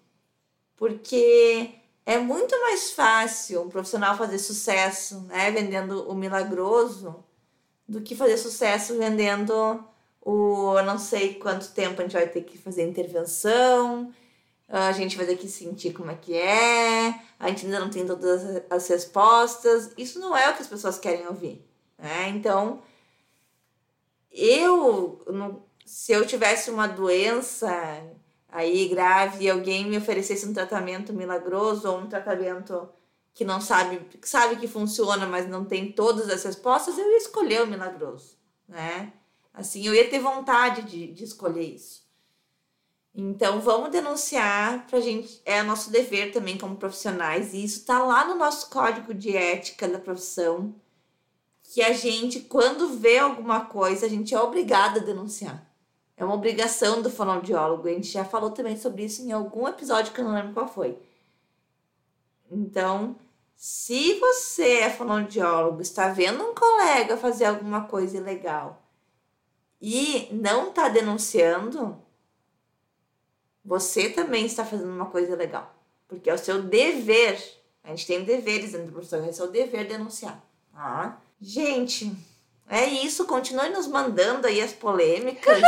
Porque 0.77 1.71
é 2.05 2.19
muito 2.19 2.59
mais 2.61 2.91
fácil 2.91 3.63
um 3.63 3.69
profissional 3.69 4.17
fazer 4.17 4.39
sucesso 4.39 5.21
né, 5.23 5.51
vendendo 5.51 6.09
o 6.09 6.15
milagroso 6.15 7.25
do 7.89 8.01
que 8.03 8.15
fazer 8.15 8.37
sucesso 8.37 8.99
vendendo 8.99 9.83
o 10.21 10.81
não 10.83 10.99
sei 10.99 11.35
quanto 11.35 11.73
tempo 11.73 12.01
a 12.01 12.05
gente 12.05 12.13
vai 12.13 12.29
ter 12.29 12.43
que 12.43 12.59
fazer 12.59 12.87
intervenção, 12.87 14.13
a 14.69 14.93
gente 14.93 15.17
vai 15.17 15.25
ter 15.25 15.39
que 15.39 15.49
sentir 15.49 15.95
como 15.95 16.11
é 16.11 16.15
que 16.15 16.35
é, 16.37 17.15
a 17.41 17.49
gente 17.49 17.65
ainda 17.65 17.81
não 17.81 17.89
tem 17.89 18.07
todas 18.07 18.63
as 18.69 18.87
respostas. 18.89 19.91
Isso 19.97 20.21
não 20.21 20.37
é 20.37 20.51
o 20.51 20.55
que 20.55 20.63
as 20.63 20.69
pessoas 20.69 20.99
querem 20.99 21.27
ouvir. 21.27 21.65
Né? 21.97 22.29
Então, 22.29 22.83
eu, 24.31 25.25
se 25.87 26.13
eu 26.13 26.27
tivesse 26.27 26.71
uma 26.71 26.87
doença 26.87 27.73
aí 28.51 28.89
grave 28.89 29.45
e 29.45 29.51
alguém 29.51 29.87
me 29.87 29.97
oferecesse 29.97 30.47
um 30.47 30.53
tratamento 30.53 31.15
milagroso 31.15 31.91
ou 31.91 31.99
um 31.99 32.07
tratamento 32.07 32.89
que 33.39 33.45
não 33.45 33.61
sabe, 33.61 34.01
sabe 34.25 34.57
que 34.57 34.67
funciona, 34.67 35.25
mas 35.25 35.49
não 35.49 35.65
tem 35.65 35.93
todas 35.93 36.29
as 36.29 36.43
respostas, 36.43 36.99
eu 36.99 37.09
ia 37.09 37.19
escolher 37.19 37.63
o 37.63 37.69
milagroso, 37.69 38.37
né? 38.67 39.13
Assim, 39.55 39.87
eu 39.87 39.95
ia 39.95 40.11
ter 40.11 40.19
vontade 40.19 40.83
de, 40.83 41.07
de 41.13 41.23
escolher 41.23 41.63
isso. 41.63 42.05
Então, 43.15 43.61
vamos 43.61 43.91
denunciar 43.91 44.89
pra 44.89 44.99
gente, 45.01 45.41
é 45.45 45.63
nosso 45.63 45.89
dever 45.89 46.33
também 46.33 46.59
como 46.59 46.79
profissionais, 46.79 47.55
e 47.55 47.63
isso 47.63 47.85
tá 47.85 48.03
lá 48.03 48.27
no 48.27 48.35
nosso 48.35 48.69
código 48.71 49.15
de 49.15 49.37
ética 49.37 49.87
da 49.87 50.01
profissão, 50.01 50.75
que 51.63 51.81
a 51.81 51.93
gente, 51.93 52.41
quando 52.41 52.89
vê 52.89 53.19
alguma 53.19 53.67
coisa, 53.67 54.07
a 54.07 54.09
gente 54.09 54.35
é 54.35 54.41
obrigado 54.41 54.99
a 54.99 55.05
denunciar. 55.05 55.65
É 56.17 56.25
uma 56.25 56.35
obrigação 56.35 57.01
do 57.01 57.09
fonoaudiólogo. 57.09 57.87
A 57.87 57.93
gente 57.93 58.09
já 58.09 58.25
falou 58.25 58.51
também 58.51 58.77
sobre 58.77 59.05
isso 59.05 59.23
em 59.23 59.31
algum 59.31 59.69
episódio 59.69 60.13
que 60.13 60.21
eu 60.21 60.25
não 60.25 60.35
lembro 60.35 60.55
qual 60.55 60.67
foi. 60.67 60.99
Então, 62.51 63.17
se 63.61 64.21
você 64.21 64.83
é 64.83 64.91
fonoaudiólogo, 64.91 65.83
está 65.83 66.11
vendo 66.11 66.45
um 66.45 66.55
colega 66.55 67.17
fazer 67.17 67.47
alguma 67.47 67.87
coisa 67.87 68.17
ilegal 68.17 68.81
e 69.83 70.29
não 70.31 70.69
está 70.69 70.89
denunciando, 70.89 72.01
você 73.65 74.11
também 74.11 74.47
está 74.47 74.65
fazendo 74.65 74.93
uma 74.93 75.07
coisa 75.07 75.33
ilegal. 75.33 75.75
Porque 76.07 76.31
é 76.31 76.35
o 76.35 76.39
seu 76.39 76.63
dever. 76.63 77.37
A 77.83 77.89
gente 77.89 78.07
tem 78.07 78.23
deveres 78.23 78.71
dentro 78.71 78.87
do 78.87 78.93
profissão, 78.93 79.25
é 79.25 79.29
o 79.29 79.33
seu 79.33 79.51
dever 79.51 79.89
denunciar. 79.89 80.41
Tá? 80.73 81.21
Gente, 81.41 82.17
é 82.69 82.85
isso. 82.85 83.27
Continue 83.27 83.71
nos 83.71 83.89
mandando 83.89 84.47
aí 84.47 84.61
as 84.61 84.73
polêmicas. 84.73 85.61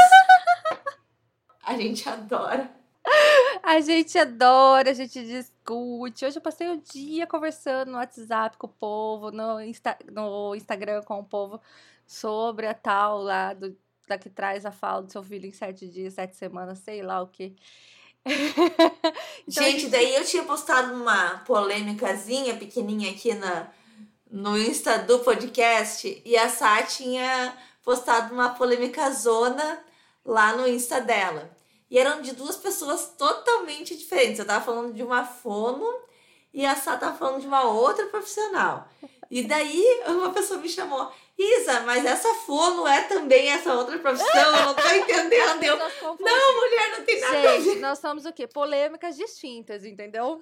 a 1.60 1.76
gente 1.76 2.08
adora. 2.08 2.70
A 3.64 3.80
gente 3.80 4.16
adora, 4.16 4.90
a 4.90 4.94
gente 4.94 5.20
Hoje 5.72 6.36
eu 6.36 6.40
passei 6.42 6.68
o 6.68 6.80
dia 6.80 7.26
conversando 7.26 7.92
no 7.92 7.98
WhatsApp 7.98 8.56
com 8.56 8.66
o 8.66 8.70
povo, 8.70 9.30
no, 9.30 9.60
Insta, 9.60 9.96
no 10.10 10.54
Instagram 10.54 11.02
com 11.02 11.20
o 11.20 11.24
povo, 11.24 11.60
sobre 12.06 12.66
a 12.66 12.74
tal 12.74 13.22
lá 13.22 13.54
do, 13.54 13.76
da 14.08 14.18
que 14.18 14.28
traz 14.28 14.66
a 14.66 14.72
fala 14.72 15.02
do 15.02 15.12
seu 15.12 15.22
filho 15.22 15.46
em 15.46 15.52
sete 15.52 15.86
dias, 15.86 16.14
sete 16.14 16.34
semanas, 16.34 16.80
sei 16.80 17.02
lá 17.02 17.22
o 17.22 17.28
que. 17.28 17.54
então, 19.46 19.64
gente, 19.64 19.86
daí 19.86 20.14
eu 20.16 20.24
tinha 20.24 20.42
postado 20.42 20.92
uma 20.92 21.38
polêmicazinha 21.46 22.56
pequenininha 22.56 23.12
aqui 23.12 23.32
na, 23.34 23.68
no 24.28 24.58
Insta 24.58 24.98
do 24.98 25.20
podcast 25.20 26.20
e 26.24 26.36
a 26.36 26.48
Sá 26.48 26.82
tinha 26.82 27.56
postado 27.84 28.34
uma 28.34 28.50
polêmica 28.50 29.10
zona 29.12 29.78
lá 30.24 30.54
no 30.56 30.66
Insta 30.66 31.00
dela. 31.00 31.50
E 31.90 31.98
eram 31.98 32.22
de 32.22 32.32
duas 32.34 32.56
pessoas 32.56 33.14
totalmente 33.18 33.96
diferentes. 33.96 34.38
Eu 34.38 34.46
tava 34.46 34.64
falando 34.64 34.94
de 34.94 35.02
uma 35.02 35.24
fono 35.24 35.86
e 36.54 36.64
a 36.64 36.76
Sá 36.76 36.96
tava 36.96 37.16
falando 37.16 37.40
de 37.40 37.46
uma 37.46 37.64
outra 37.64 38.06
profissional. 38.06 38.88
E 39.30 39.42
daí 39.44 40.02
uma 40.08 40.30
pessoa 40.30 40.58
me 40.58 40.68
chamou, 40.68 41.10
Isa, 41.38 41.80
mas 41.80 42.04
essa 42.04 42.34
fono 42.34 42.86
é 42.86 43.02
também 43.02 43.48
essa 43.48 43.72
outra 43.74 43.96
profissão, 43.98 44.56
eu 44.56 44.66
não 44.66 44.74
tô 44.74 44.88
entendendo. 44.88 45.62
Eu, 45.62 45.76
não, 45.78 46.56
mulher, 46.60 46.98
não 46.98 47.04
tem 47.04 47.20
nada 47.20 47.34
Gente, 47.40 47.70
a 47.70 47.74
ver. 47.74 47.80
nós 47.80 47.98
somos 48.00 48.26
o 48.26 48.32
quê? 48.32 48.46
Polêmicas 48.48 49.16
distintas, 49.16 49.84
entendeu? 49.84 50.40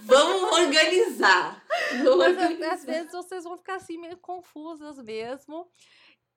Vamos 0.00 0.50
organizar. 0.50 1.62
Vamos 2.02 2.16
Mas 2.16 2.38
organizar. 2.38 2.72
às 2.72 2.84
vezes 2.84 3.12
vocês 3.12 3.44
vão 3.44 3.56
ficar 3.58 3.76
assim 3.76 3.98
meio 3.98 4.16
confusas 4.16 4.98
mesmo. 4.98 5.68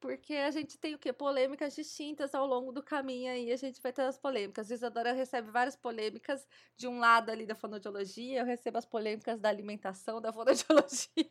Porque 0.02 0.34
a 0.34 0.50
gente 0.50 0.80
tem 0.80 0.96
o 0.96 0.98
quê? 0.98 1.14
Polêmicas 1.14 1.76
distintas 1.76 2.34
ao 2.34 2.48
longo 2.48 2.72
do 2.72 2.82
caminho 2.82 3.32
aí. 3.32 3.52
A 3.52 3.56
gente 3.56 3.80
vai 3.80 3.94
ter 3.94 4.02
as 4.02 4.18
polêmicas. 4.18 4.72
A 4.72 4.74
Isadora 4.74 5.14
recebe 5.14 5.52
várias 5.52 5.76
polêmicas 5.76 6.46
de 6.76 6.88
um 6.88 7.00
lado 7.00 7.30
ali 7.30 7.46
da 7.46 7.54
fonoaudiologia. 7.54 8.40
Eu 8.40 8.46
recebo 8.46 8.80
as 8.80 8.86
polêmicas 8.86 9.40
da 9.40 9.48
alimentação, 9.48 10.20
da 10.20 10.34
fonoaudiologia. 10.34 11.30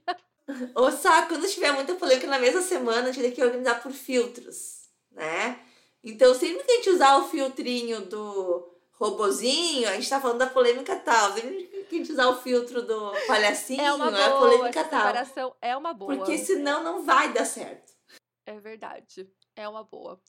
Ô, 0.76 0.88
Sá, 0.92 1.26
quando 1.26 1.48
tiver 1.48 1.72
muita 1.72 1.96
polêmica 1.96 2.28
na 2.28 2.38
mesma 2.38 2.62
semana, 2.62 3.09
a 3.09 3.12
gente 3.12 3.22
tem 3.24 3.33
que 3.33 3.42
organizar 3.42 3.83
por 3.83 3.90
filtros, 3.90 4.88
né? 5.11 5.59
Então, 6.02 6.33
sempre 6.33 6.62
que 6.64 6.70
a 6.70 6.76
gente 6.76 6.90
usar 6.90 7.18
o 7.18 7.28
filtrinho 7.28 8.02
do 8.06 8.72
robozinho, 8.92 9.88
a 9.88 9.94
gente 9.94 10.09
tá 10.09 10.20
falando 10.20 10.38
da 10.38 10.46
polêmica 10.46 10.94
tal. 10.94 11.33
Sempre 11.33 11.64
que 11.88 11.96
a 11.96 11.98
gente 11.98 12.12
usar 12.12 12.28
o 12.28 12.37
filtro 12.40 12.83
do 12.83 13.12
palhacinho, 13.26 13.80
É 13.80 13.92
uma 13.92 14.16
é 14.16 14.24
a 14.24 14.28
boa. 14.28 14.40
polêmica 14.40 14.85
tal. 14.85 15.54
é 15.61 15.76
uma 15.76 15.92
boa. 15.92 16.16
Porque 16.16 16.38
senão 16.38 16.85
não 16.85 17.02
vai 17.02 17.33
dar 17.33 17.44
certo. 17.44 18.00
É 18.51 18.59
verdade. 18.59 19.33
É 19.55 19.69
uma 19.69 19.85
boa. 19.85 20.21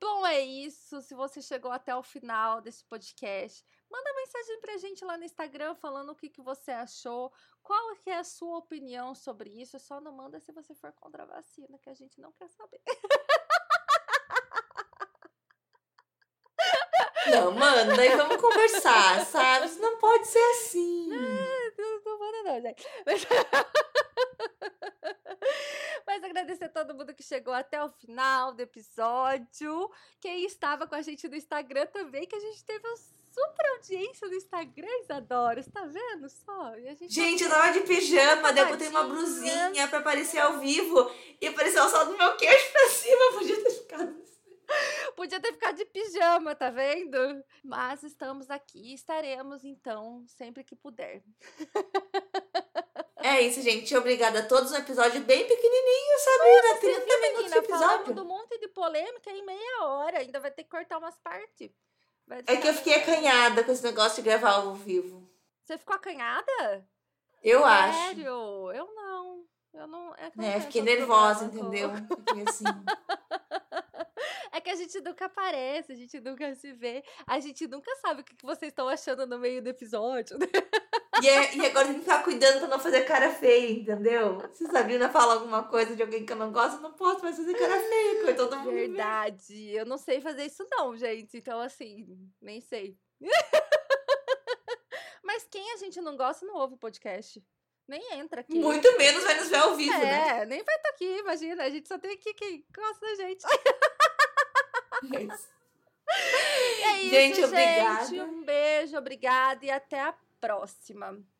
Bom, 0.00 0.26
é 0.26 0.40
isso. 0.40 1.00
Se 1.00 1.14
você 1.14 1.40
chegou 1.40 1.70
até 1.70 1.94
o 1.94 2.02
final 2.02 2.60
desse 2.60 2.84
podcast, 2.84 3.64
manda 3.88 4.12
mensagem 4.14 4.60
pra 4.60 4.76
gente 4.78 5.04
lá 5.04 5.16
no 5.16 5.22
Instagram 5.22 5.76
falando 5.76 6.10
o 6.10 6.16
que, 6.16 6.28
que 6.28 6.42
você 6.42 6.72
achou, 6.72 7.32
qual 7.62 7.94
que 7.96 8.10
é 8.10 8.18
a 8.18 8.24
sua 8.24 8.58
opinião 8.58 9.14
sobre 9.14 9.48
isso. 9.50 9.78
Só 9.78 10.00
não 10.00 10.10
manda 10.10 10.40
se 10.40 10.50
você 10.50 10.74
for 10.74 10.92
contra 10.92 11.22
a 11.22 11.26
vacina, 11.26 11.78
que 11.78 11.88
a 11.88 11.94
gente 11.94 12.20
não 12.20 12.32
quer 12.32 12.48
saber. 12.48 12.80
Não, 17.30 17.52
mano, 17.52 17.94
daí 17.94 18.16
vamos 18.16 18.40
conversar, 18.40 19.24
sabe? 19.26 19.66
Isso 19.66 19.78
não 19.80 19.98
pode 19.98 20.26
ser 20.26 20.42
assim. 20.52 21.08
Não, 21.08 22.00
não 22.04 22.18
manda 22.18 22.42
não, 22.42 22.60
gente. 22.60 22.88
Mas... 23.04 23.24
Mas 26.08 26.24
agradecer 26.24 26.64
a 26.64 26.68
todo 26.70 26.94
mundo 26.94 27.12
que 27.12 27.22
chegou 27.22 27.52
até 27.52 27.84
o 27.84 27.90
final 27.90 28.54
do 28.54 28.62
episódio. 28.62 29.90
Quem 30.18 30.46
estava 30.46 30.86
com 30.86 30.94
a 30.94 31.02
gente 31.02 31.28
no 31.28 31.36
Instagram 31.36 31.84
também, 31.84 32.26
que 32.26 32.34
a 32.34 32.40
gente 32.40 32.64
teve 32.64 32.88
uma 32.88 32.96
super 32.96 33.66
audiência 33.74 34.26
no 34.26 34.34
Instagram, 34.34 34.88
Isadora. 35.02 35.62
Você 35.62 35.70
tá 35.70 35.84
vendo 35.84 36.30
só? 36.30 36.74
E 36.78 36.88
a 36.88 36.94
gente, 36.94 37.12
Gente, 37.12 37.44
eu 37.44 37.50
tava 37.50 37.72
de 37.74 37.80
pijama, 37.80 38.54
daí 38.54 38.64
eu 38.64 38.70
botei 38.70 38.88
uma 38.88 39.04
brusinha 39.04 39.86
pra 39.86 39.98
aparecer 39.98 40.38
ao 40.38 40.58
vivo 40.58 41.12
e 41.42 41.46
apareceu 41.46 41.86
só 41.90 42.04
do 42.04 42.16
meu 42.16 42.34
queixo 42.38 42.72
pra 42.72 42.88
cima. 42.88 43.32
Podia 43.34 43.62
ter 43.62 43.70
ficado. 43.70 44.28
Podia 45.14 45.40
ter 45.40 45.52
ficado 45.52 45.76
de 45.76 45.84
pijama, 45.84 46.54
tá 46.54 46.70
vendo? 46.70 47.44
Mas 47.62 48.02
estamos 48.02 48.48
aqui, 48.48 48.94
estaremos 48.94 49.62
então 49.62 50.24
sempre 50.26 50.64
que 50.64 50.74
puder. 50.74 51.22
É 53.28 53.42
isso, 53.42 53.60
gente. 53.60 53.94
Obrigada 53.96 54.38
a 54.40 54.42
todos. 54.46 54.72
Um 54.72 54.76
episódio 54.76 55.20
bem 55.20 55.46
pequenininho, 55.46 56.18
Sabrina. 56.18 56.80
30 56.80 57.20
minutos 57.20 57.44
de 57.44 57.50
Menina, 57.50 57.56
episódio. 57.58 58.14
do 58.14 58.24
monte 58.24 58.58
de 58.58 58.68
polêmica 58.68 59.30
em 59.30 59.44
meia 59.44 59.84
hora. 59.84 60.18
Ainda 60.20 60.40
vai 60.40 60.50
ter 60.50 60.64
que 60.64 60.70
cortar 60.70 60.98
umas 60.98 61.16
partes. 61.18 61.70
É 62.46 62.56
que 62.56 62.68
eu 62.68 62.74
fiquei 62.74 62.94
acanhada 62.94 63.62
com 63.64 63.72
esse 63.72 63.82
negócio 63.82 64.16
de 64.16 64.28
gravar 64.28 64.52
ao 64.52 64.74
vivo. 64.74 65.28
Você 65.64 65.76
ficou 65.78 65.94
acanhada? 65.96 66.86
Eu 67.42 67.64
acho. 67.64 67.98
Sério? 67.98 68.72
Eu 68.72 68.94
não. 68.94 69.44
Eu 69.74 69.86
não. 69.86 70.14
É, 70.16 70.32
não 70.34 70.44
É, 70.44 70.60
fiquei 70.60 70.82
nervosa, 70.82 71.44
entendeu? 71.44 71.90
Fiquei 72.26 72.44
assim. 72.48 72.64
É 74.50 74.60
que 74.60 74.70
a 74.70 74.74
gente 74.74 75.00
nunca 75.00 75.26
aparece, 75.26 75.92
a 75.92 75.94
gente 75.94 76.18
nunca 76.20 76.52
se 76.56 76.72
vê, 76.72 77.04
a 77.26 77.38
gente 77.38 77.68
nunca 77.68 77.94
sabe 77.96 78.22
o 78.22 78.24
que 78.24 78.34
que 78.34 78.44
vocês 78.44 78.72
estão 78.72 78.88
achando 78.88 79.24
no 79.26 79.38
meio 79.38 79.62
do 79.62 79.68
episódio. 79.68 80.36
E, 81.22 81.28
é- 81.28 81.54
e 81.56 81.66
agora 81.66 81.86
tem 81.86 81.94
que 81.94 82.00
ficar 82.00 82.22
cuidando 82.22 82.58
pra 82.60 82.68
não 82.68 82.78
fazer 82.78 83.02
cara 83.04 83.30
feia, 83.30 83.70
entendeu? 83.72 84.38
Se 84.52 84.66
Sabrina 84.66 85.08
fala 85.10 85.34
alguma 85.34 85.64
coisa 85.64 85.96
de 85.96 86.02
alguém 86.02 86.24
que 86.24 86.32
eu 86.32 86.36
não 86.36 86.52
gosto, 86.52 86.76
eu 86.76 86.80
não 86.82 86.92
posso 86.92 87.22
mais 87.22 87.36
fazer 87.36 87.54
cara 87.54 87.78
feia, 87.80 88.24
com 88.24 88.34
todo 88.34 88.56
mundo. 88.58 88.72
Verdade. 88.72 89.70
Eu 89.70 89.86
não 89.86 89.98
sei 89.98 90.20
fazer 90.20 90.44
isso, 90.46 90.64
não, 90.70 90.96
gente. 90.96 91.36
Então, 91.38 91.60
assim, 91.60 92.06
nem 92.40 92.60
sei. 92.60 92.96
Mas 95.22 95.46
quem 95.50 95.72
a 95.72 95.76
gente 95.76 96.00
não 96.00 96.16
gosta 96.16 96.46
não 96.46 96.56
ouve 96.56 96.74
o 96.74 96.78
podcast. 96.78 97.42
Nem 97.86 98.14
entra 98.14 98.40
aqui. 98.42 98.58
Muito 98.58 98.96
menos 98.98 99.24
vai 99.24 99.34
nos 99.38 99.48
ver 99.48 99.56
ao 99.56 99.74
vivo, 99.74 99.96
né? 99.98 100.40
É, 100.40 100.46
nem 100.46 100.62
vai 100.62 100.76
estar 100.76 100.88
aqui, 100.90 101.16
imagina. 101.18 101.64
A 101.64 101.70
gente 101.70 101.88
só 101.88 101.98
tem 101.98 102.12
aqui 102.12 102.34
quem 102.34 102.64
gosta 102.74 103.06
da 103.06 103.14
gente. 103.14 103.44
É 105.14 105.22
isso. 105.22 105.48
É 106.10 107.02
isso, 107.02 107.10
Gente, 107.10 107.34
gente. 107.36 107.44
obrigada. 107.44 108.24
Um 108.24 108.42
beijo, 108.42 108.96
obrigada 108.96 109.66
e 109.66 109.70
até 109.70 110.00
a 110.00 110.14
prossima. 110.40 111.16